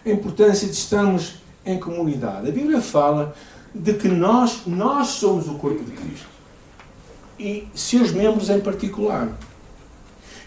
a 0.06 0.10
importância 0.10 0.68
de 0.68 0.74
estarmos 0.74 1.36
em 1.66 1.78
comunidade. 1.78 2.48
A 2.48 2.52
Bíblia 2.52 2.80
fala 2.80 3.36
de 3.76 3.94
que 3.94 4.08
nós, 4.08 4.62
nós 4.66 5.08
somos 5.08 5.48
o 5.48 5.56
corpo 5.56 5.84
de 5.84 5.92
Cristo. 5.92 6.28
E 7.38 7.68
seus 7.76 8.12
membros 8.12 8.50
em 8.50 8.60
particular. 8.62 9.30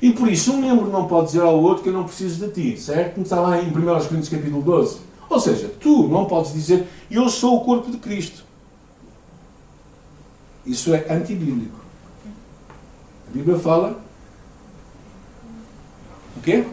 E 0.00 0.12
por 0.12 0.28
isso, 0.28 0.52
um 0.52 0.60
membro 0.60 0.90
não 0.90 1.06
pode 1.06 1.26
dizer 1.26 1.42
ao 1.42 1.60
outro 1.60 1.82
que 1.82 1.88
eu 1.90 1.92
não 1.92 2.04
preciso 2.04 2.46
de 2.46 2.52
ti, 2.52 2.80
certo? 2.80 3.14
Como 3.14 3.24
está 3.24 3.40
lá 3.40 3.60
em 3.60 3.68
1 3.68 3.72
Coríntios 3.72 4.28
capítulo 4.28 4.62
12. 4.62 5.00
Ou 5.28 5.38
seja, 5.38 5.72
tu 5.80 6.08
não 6.08 6.24
podes 6.24 6.52
dizer 6.52 6.86
eu 7.10 7.28
sou 7.28 7.56
o 7.56 7.64
corpo 7.64 7.90
de 7.90 7.98
Cristo. 7.98 8.44
Isso 10.64 10.94
é 10.94 11.06
antibíblico. 11.10 11.78
A 13.28 13.32
Bíblia 13.32 13.58
fala 13.58 14.00
o 16.36 16.40
quê? 16.40 16.66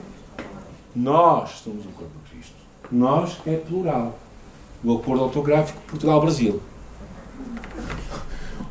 Nós 0.96 1.62
somos 1.64 1.86
o 1.86 1.90
corpo 1.90 2.12
de 2.24 2.32
Cristo. 2.32 2.56
Nós 2.92 3.38
é 3.46 3.58
plural. 3.58 4.18
O 4.84 4.96
acordo 4.96 5.24
ortográfico 5.24 5.80
Portugal-Brasil. 5.82 6.62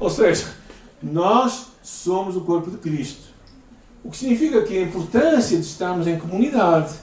Ou 0.01 0.11
seja, 0.11 0.55
nós 1.03 1.69
somos 1.83 2.37
o 2.37 2.41
corpo 2.41 2.71
de 2.71 2.79
Cristo. 2.79 3.26
O 4.07 4.09
que 4.09 4.19
significa 4.19 4.63
que 4.63 4.79
a 4.79 4.83
importância 4.83 5.59
de 5.59 5.67
estarmos 5.67 6.07
em 6.07 6.17
comunidade 6.17 6.95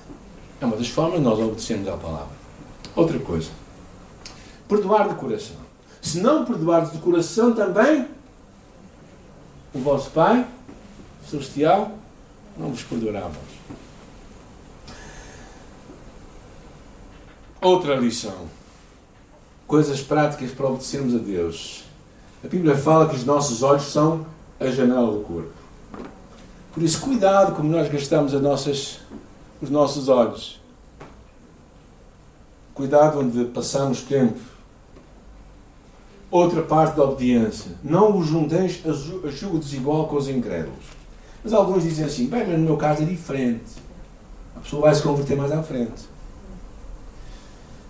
é 0.61 0.65
uma 0.65 0.77
das 0.77 0.87
formas 0.87 1.17
de 1.17 1.25
nós 1.25 1.37
obedecermos 1.37 1.89
à 1.89 1.97
palavra. 1.97 2.33
Outra 2.95 3.19
coisa. 3.19 3.51
Perdoar 4.69 5.09
de 5.09 5.15
coração. 5.15 5.57
Se 6.01 6.21
não 6.21 6.45
perdoardes 6.45 6.93
de 6.93 6.99
coração 6.99 7.53
também, 7.53 8.07
o 9.73 9.79
vosso 9.79 10.11
Pai 10.11 10.47
Celestial 11.29 11.91
não 12.57 12.69
vos 12.69 12.83
perdoará 12.83 13.25
a 13.25 13.27
vós. 13.27 13.77
Outra 17.61 17.95
lição. 17.95 18.47
Coisas 19.67 19.99
práticas 19.99 20.51
para 20.51 20.67
obedecermos 20.67 21.15
a 21.15 21.17
Deus. 21.17 21.83
A 22.41 22.47
Bíblia 22.47 22.77
fala 22.77 23.09
que 23.09 23.15
os 23.17 23.25
nossos 23.25 23.61
olhos 23.61 23.91
são 23.91 24.25
a 24.57 24.67
janela 24.67 25.11
do 25.11 25.19
corpo. 25.19 25.62
Por 26.73 26.81
isso, 26.83 26.99
cuidado 27.01 27.55
como 27.55 27.69
nós 27.69 27.89
gastamos 27.89 28.33
nossas, 28.33 28.99
os 29.62 29.69
nossos 29.69 30.09
olhos. 30.09 30.59
Cuidado 32.73 33.19
onde 33.19 33.45
passamos 33.45 34.01
tempo 34.01 34.39
Outra 36.33 36.63
parte 36.63 36.97
da 36.97 37.03
obediência. 37.03 37.73
Não 37.83 38.12
vos 38.12 38.25
junteis 38.25 38.81
a 38.83 39.29
jugo 39.29 39.59
desigual 39.59 40.07
com 40.07 40.15
os 40.15 40.27
incrédulos. 40.27 40.83
Mas 41.43 41.53
alguns 41.53 41.83
dizem 41.83 42.05
assim, 42.05 42.25
bem, 42.25 42.43
mas 42.47 42.57
no 42.57 42.65
meu 42.65 42.75
caso 42.75 43.03
é 43.03 43.05
diferente. 43.05 43.75
A 44.55 44.59
pessoa 44.59 44.81
vai 44.81 44.95
se 44.95 45.03
converter 45.03 45.38
mais 45.38 45.51
à 45.51 45.62
frente. 45.62 46.09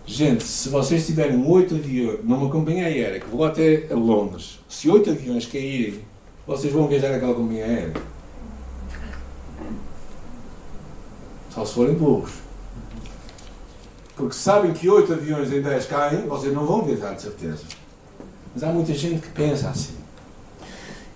Gente, 0.06 0.43
se 0.43 0.67
vocês 0.67 1.06
tiverem 1.06 1.41
oito 1.50 1.76
aviões 1.76 2.19
numa 2.26 2.50
companhia 2.50 2.88
aérea 2.88 3.22
que 3.22 3.30
vou 3.30 3.46
até 3.46 3.88
Londres, 3.91 4.60
se 4.67 4.89
oito 4.89 5.10
aviões 5.10 5.46
caírem, 5.46 6.02
vocês 6.46 6.74
vão 6.74 6.86
viajar 6.89 7.12
naquela 7.13 7.36
companhia 7.36 7.63
aérea. 7.63 7.93
Só 11.54 11.66
se 11.66 11.74
forem 11.74 11.94
burros. 11.94 12.32
Porque 14.16 14.34
sabem 14.34 14.74
que 14.74 14.89
oito 14.89 15.13
aviões 15.13 15.52
em 15.52 15.62
dez 15.62 15.86
caem, 15.86 16.28
vocês 16.28 16.54
não 16.54 16.66
vão 16.66 16.84
viajar 16.84 17.13
de 17.13 17.22
certeza. 17.22 17.63
Mas 18.54 18.63
há 18.63 18.68
muita 18.68 18.94
gente 18.94 19.22
que 19.22 19.30
pensa 19.30 19.70
assim. 19.70 19.96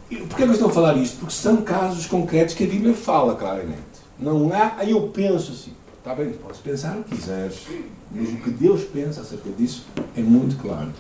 E 0.10 0.18
porquê 0.18 0.44
que 0.44 0.50
eu 0.50 0.54
estou 0.54 0.70
a 0.70 0.72
falar 0.72 0.96
isto? 0.98 1.18
Porque 1.18 1.34
são 1.34 1.58
casos 1.58 2.06
concretos 2.06 2.56
que 2.56 2.64
a 2.64 2.68
Bíblia 2.68 2.94
fala 2.94 3.36
claramente. 3.36 3.82
Não 4.20 4.52
há, 4.54 4.76
aí 4.78 4.92
eu 4.92 5.10
penso 5.10 5.52
assim, 5.52 5.74
está 6.00 6.16
bem, 6.16 6.32
podes 6.34 6.60
pensar 6.60 6.98
o 6.98 7.04
que 7.04 7.16
quiseres, 7.16 7.68
mas 8.12 8.30
o 8.30 8.38
que 8.38 8.50
Deus 8.50 8.84
pensa 8.86 9.22
acerca 9.22 9.50
disso 9.52 9.86
é 10.16 10.22
muito 10.22 10.58
claro. 10.58 10.92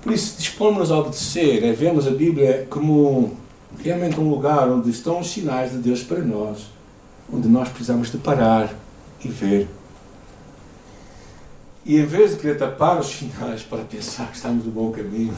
Por 0.00 0.12
isso, 0.12 0.38
dispomos-nos 0.38 0.90
a 0.90 0.98
obedecer, 1.00 1.64
é 1.64 1.72
vermos 1.72 2.06
a 2.06 2.12
Bíblia 2.12 2.66
como 2.70 3.36
realmente 3.82 4.18
um 4.18 4.28
lugar 4.28 4.68
onde 4.68 4.90
estão 4.90 5.20
os 5.20 5.30
sinais 5.30 5.72
de 5.72 5.78
Deus 5.78 6.02
para 6.02 6.20
nós, 6.20 6.70
onde 7.32 7.48
nós 7.48 7.68
precisamos 7.68 8.10
de 8.10 8.18
parar 8.18 8.74
e 9.24 9.28
ver 9.28 9.68
e 11.88 11.96
em 11.96 12.04
vez 12.04 12.32
de 12.32 12.36
querer 12.36 12.58
tapar 12.58 13.00
os 13.00 13.06
sinais 13.06 13.62
para 13.62 13.82
pensar 13.82 14.28
que 14.28 14.36
estamos 14.36 14.62
no 14.62 14.70
bom 14.70 14.92
caminho, 14.92 15.34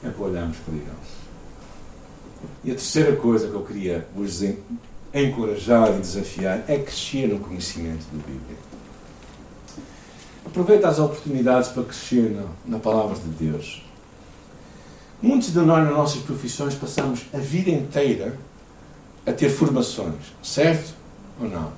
é 0.00 0.08
para 0.08 0.24
olharmos 0.24 0.56
para 0.58 0.74
eles. 0.74 0.86
E 2.62 2.70
a 2.70 2.74
terceira 2.74 3.16
coisa 3.16 3.48
que 3.48 3.54
eu 3.54 3.64
queria 3.64 4.06
vos 4.14 4.40
encorajar 5.12 5.90
e 5.96 5.98
desafiar 5.98 6.62
é 6.68 6.78
crescer 6.78 7.26
no 7.26 7.40
conhecimento 7.40 8.04
da 8.12 8.18
Bíblia. 8.18 8.56
Aproveita 10.46 10.86
as 10.86 11.00
oportunidades 11.00 11.70
para 11.70 11.82
crescer 11.82 12.30
na, 12.30 12.44
na 12.64 12.78
palavra 12.78 13.16
de 13.16 13.28
Deus. 13.44 13.84
Muitos 15.22 15.52
de 15.52 15.60
nós, 15.60 15.84
nas 15.84 15.96
nossas 15.96 16.20
profissões, 16.22 16.74
passamos 16.74 17.26
a 17.32 17.38
vida 17.38 17.70
inteira 17.70 18.36
a 19.24 19.32
ter 19.32 19.48
formações, 19.48 20.34
certo 20.42 20.94
ou 21.40 21.48
não? 21.48 21.70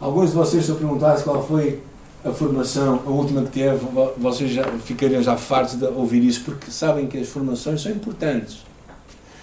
Alguns 0.00 0.30
de 0.30 0.36
vocês, 0.36 0.64
se 0.64 0.70
eu 0.70 0.76
perguntasse 0.76 1.22
qual 1.22 1.46
foi 1.46 1.80
a 2.24 2.32
formação, 2.32 3.02
a 3.06 3.10
última 3.10 3.42
que 3.42 3.52
teve, 3.52 3.78
vocês 4.18 4.50
já 4.50 4.64
ficariam 4.78 5.22
já 5.22 5.36
fartos 5.36 5.76
de 5.76 5.84
ouvir 5.84 6.24
isso, 6.24 6.42
porque 6.44 6.70
sabem 6.72 7.06
que 7.06 7.18
as 7.18 7.28
formações 7.28 7.82
são 7.82 7.92
importantes. 7.92 8.64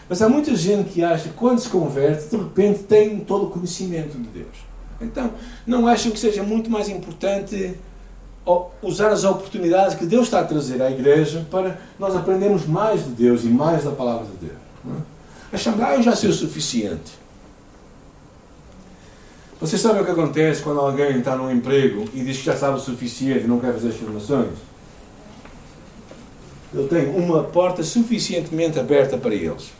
Mas 0.09 0.21
há 0.21 0.27
muita 0.27 0.53
gente 0.53 0.89
que 0.89 1.01
acha 1.01 1.29
que 1.29 1.35
quando 1.35 1.59
se 1.59 1.69
converte, 1.69 2.29
de 2.29 2.35
repente 2.35 2.79
tem 2.83 3.21
todo 3.21 3.45
o 3.45 3.49
conhecimento 3.49 4.17
de 4.17 4.27
Deus. 4.27 4.57
Então, 4.99 5.31
não 5.65 5.87
acham 5.87 6.11
que 6.11 6.19
seja 6.19 6.43
muito 6.43 6.69
mais 6.69 6.89
importante 6.89 7.75
usar 8.81 9.09
as 9.09 9.23
oportunidades 9.23 9.95
que 9.95 10.05
Deus 10.05 10.23
está 10.23 10.39
a 10.39 10.43
trazer 10.43 10.81
à 10.81 10.89
igreja 10.89 11.45
para 11.49 11.79
nós 11.99 12.15
aprendermos 12.15 12.65
mais 12.65 13.03
de 13.03 13.11
Deus 13.11 13.43
e 13.43 13.47
mais 13.47 13.83
da 13.83 13.91
palavra 13.91 14.25
de 14.25 14.47
Deus? 14.47 14.57
É? 15.53 15.83
Ah, 15.83 15.95
eu 15.95 16.03
já 16.03 16.15
sei 16.15 16.29
o 16.29 16.33
suficiente. 16.33 17.21
Vocês 19.59 19.79
sabem 19.79 20.01
o 20.01 20.05
que 20.05 20.11
acontece 20.11 20.63
quando 20.63 20.79
alguém 20.79 21.19
está 21.19 21.35
num 21.35 21.51
emprego 21.51 22.09
e 22.15 22.23
diz 22.23 22.37
que 22.37 22.45
já 22.45 22.57
sabe 22.57 22.77
o 22.77 22.79
suficiente 22.79 23.43
e 23.43 23.47
não 23.47 23.59
quer 23.59 23.73
fazer 23.73 23.89
as 23.89 23.95
formações? 23.95 24.57
Ele 26.73 26.87
tem 26.87 27.09
uma 27.15 27.43
porta 27.43 27.83
suficientemente 27.83 28.79
aberta 28.79 29.17
para 29.17 29.35
eles. 29.35 29.71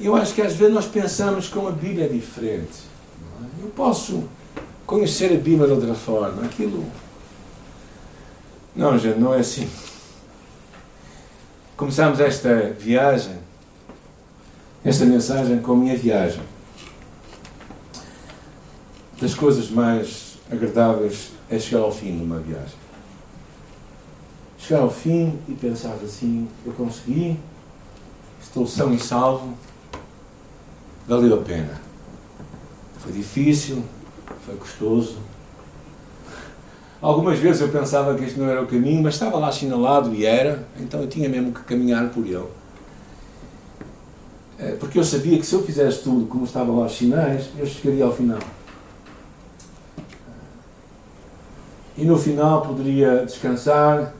Eu 0.00 0.16
acho 0.16 0.34
que 0.34 0.42
às 0.42 0.54
vezes 0.54 0.74
nós 0.74 0.86
pensamos 0.86 1.48
que 1.48 1.56
a 1.56 1.70
Bíblia 1.70 2.06
é 2.06 2.08
diferente. 2.08 2.90
Eu 3.62 3.68
posso 3.68 4.24
conhecer 4.92 5.32
a 5.32 5.36
Bíblia 5.36 5.66
de 5.66 5.72
outra 5.72 5.94
forma. 5.94 6.44
Aquilo. 6.44 6.84
Não, 8.76 8.98
gente, 8.98 9.18
não 9.18 9.32
é 9.32 9.38
assim. 9.38 9.66
Começamos 11.76 12.20
esta 12.20 12.74
viagem, 12.78 13.38
esta 14.84 15.06
mensagem 15.06 15.60
com 15.60 15.72
a 15.72 15.76
minha 15.76 15.96
viagem. 15.96 16.42
Das 19.18 19.34
coisas 19.34 19.70
mais 19.70 20.38
agradáveis 20.50 21.30
é 21.48 21.58
chegar 21.58 21.80
ao 21.80 21.92
fim 21.92 22.18
de 22.18 22.22
uma 22.22 22.38
viagem. 22.38 22.76
Chegar 24.58 24.82
ao 24.82 24.90
fim 24.90 25.38
e 25.48 25.54
pensar 25.54 25.94
assim: 26.04 26.48
eu 26.66 26.72
consegui, 26.74 27.40
estou 28.42 28.66
são 28.66 28.92
e 28.92 28.98
salvo, 28.98 29.54
valeu 31.08 31.40
a 31.40 31.42
pena. 31.42 31.80
Foi 32.98 33.12
difícil, 33.12 33.82
foi 34.44 34.56
custoso. 34.56 35.18
Algumas 37.00 37.38
vezes 37.38 37.60
eu 37.60 37.68
pensava 37.68 38.14
que 38.14 38.24
este 38.24 38.38
não 38.38 38.48
era 38.48 38.62
o 38.62 38.66
caminho, 38.66 39.02
mas 39.02 39.14
estava 39.14 39.36
lá 39.36 39.48
assinalado 39.48 40.14
e 40.14 40.24
era, 40.24 40.66
então 40.78 41.00
eu 41.00 41.08
tinha 41.08 41.28
mesmo 41.28 41.52
que 41.52 41.62
caminhar 41.62 42.08
por 42.10 42.24
ele. 42.24 42.46
É, 44.58 44.72
porque 44.76 44.98
eu 44.98 45.04
sabia 45.04 45.36
que 45.38 45.44
se 45.44 45.54
eu 45.54 45.64
fizesse 45.64 46.02
tudo 46.04 46.26
como 46.26 46.44
estava 46.44 46.70
lá 46.70 46.86
os 46.86 46.96
sinais, 46.96 47.50
eu 47.58 47.66
chegaria 47.66 48.04
ao 48.04 48.14
final. 48.14 48.38
E 51.98 52.04
no 52.04 52.16
final 52.16 52.62
poderia 52.62 53.26
descansar, 53.26 54.14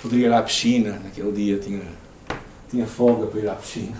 poderia 0.00 0.28
ir 0.28 0.32
à 0.32 0.42
piscina. 0.42 0.98
Naquele 1.04 1.32
dia 1.32 1.58
tinha, 1.58 1.82
tinha 2.70 2.86
folga 2.86 3.26
para 3.26 3.40
ir 3.40 3.48
à 3.48 3.54
piscina. 3.54 3.96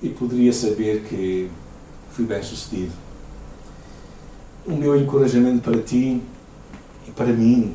E 0.00 0.08
poderia 0.10 0.52
saber 0.52 1.02
que 1.02 1.50
fui 2.12 2.24
bem 2.24 2.42
sucedido 2.42 3.07
o 4.68 4.76
meu 4.76 4.94
encorajamento 5.00 5.62
para 5.62 5.80
ti 5.80 6.20
e 7.06 7.10
para 7.12 7.32
mim, 7.32 7.74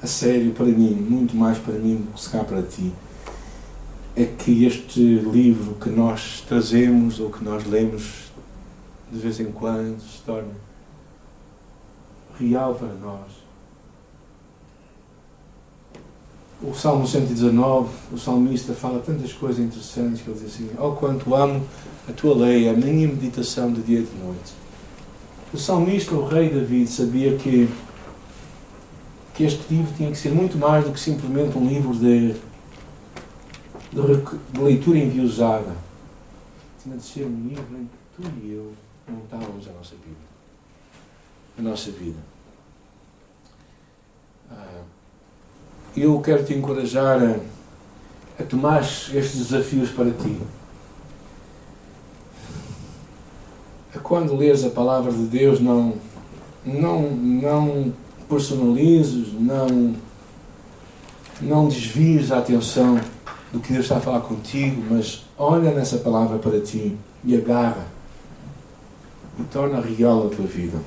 a 0.00 0.06
sério 0.06 0.52
para 0.52 0.66
mim, 0.66 0.94
muito 0.94 1.36
mais 1.36 1.58
para 1.58 1.74
mim 1.74 1.96
do 1.96 2.12
que 2.12 2.20
se 2.20 2.30
cá 2.30 2.44
para 2.44 2.62
ti, 2.62 2.92
é 4.14 4.24
que 4.24 4.64
este 4.64 5.00
livro 5.00 5.74
que 5.74 5.90
nós 5.90 6.44
trazemos 6.46 7.18
ou 7.18 7.28
que 7.28 7.42
nós 7.42 7.66
lemos 7.66 8.30
de 9.10 9.18
vez 9.18 9.40
em 9.40 9.50
quando 9.50 10.00
se 10.00 10.22
torne 10.24 10.52
real 12.38 12.76
para 12.76 12.94
nós. 12.94 13.42
O 16.62 16.72
Salmo 16.72 17.04
119, 17.04 17.90
o 18.12 18.18
salmista 18.18 18.72
fala 18.72 19.00
tantas 19.00 19.32
coisas 19.32 19.58
interessantes 19.58 20.22
que 20.22 20.30
ele 20.30 20.38
diz 20.38 20.54
assim: 20.54 20.70
Oh, 20.78 20.92
quanto 20.92 21.34
amo 21.34 21.60
a 22.08 22.12
tua 22.12 22.36
lei, 22.36 22.68
a 22.68 22.72
minha 22.72 23.08
meditação 23.08 23.72
de 23.72 23.82
dia 23.82 23.98
e 23.98 24.04
de 24.04 24.16
noite. 24.24 24.62
O 25.52 25.58
salmista, 25.58 26.14
o 26.14 26.26
rei 26.26 26.48
David, 26.48 26.86
sabia 26.88 27.36
que, 27.36 27.68
que 29.34 29.44
este 29.44 29.74
livro 29.74 29.92
tinha 29.94 30.10
que 30.10 30.16
ser 30.16 30.30
muito 30.30 30.56
mais 30.56 30.82
do 30.82 30.92
que 30.92 30.98
simplesmente 30.98 31.58
um 31.58 31.66
livro 31.66 31.94
de, 31.94 32.32
de, 33.92 34.50
de 34.50 34.60
leitura 34.60 34.96
enviosada. 34.96 35.76
Tinha 36.82 36.96
de 36.96 37.02
ser 37.02 37.24
um 37.24 37.48
livro 37.48 37.76
em 37.76 37.84
que 37.84 37.98
tu 38.16 38.32
e 38.42 38.52
eu 38.52 38.72
montávamos 39.06 39.68
a 39.68 39.72
nossa 39.72 39.94
vida. 39.94 40.32
A 41.58 41.62
nossa 41.62 41.90
vida. 41.90 42.18
Ah, 44.50 44.82
eu 45.94 46.18
quero 46.22 46.44
te 46.46 46.54
encorajar 46.54 47.22
a, 47.22 48.42
a 48.42 48.46
tomar 48.46 48.80
estes 48.80 49.36
desafios 49.36 49.90
para 49.90 50.10
ti. 50.12 50.40
Quando 54.02 54.36
lês 54.36 54.64
a 54.64 54.70
palavra 54.70 55.12
de 55.12 55.24
Deus, 55.24 55.60
não, 55.60 55.94
não, 56.64 57.10
não 57.10 57.92
personalizes, 58.28 59.32
não, 59.32 59.94
não 61.40 61.68
desvies 61.68 62.30
a 62.30 62.38
atenção 62.38 63.00
do 63.52 63.60
que 63.60 63.72
Deus 63.72 63.84
está 63.84 63.98
a 63.98 64.00
falar 64.00 64.20
contigo, 64.20 64.82
mas 64.90 65.24
olha 65.36 65.70
nessa 65.72 65.98
palavra 65.98 66.38
para 66.38 66.60
ti 66.60 66.96
e 67.24 67.36
agarra 67.36 67.86
e 69.38 69.42
torna 69.44 69.80
real 69.80 70.26
a 70.26 70.34
tua 70.34 70.46
vida. 70.46 70.78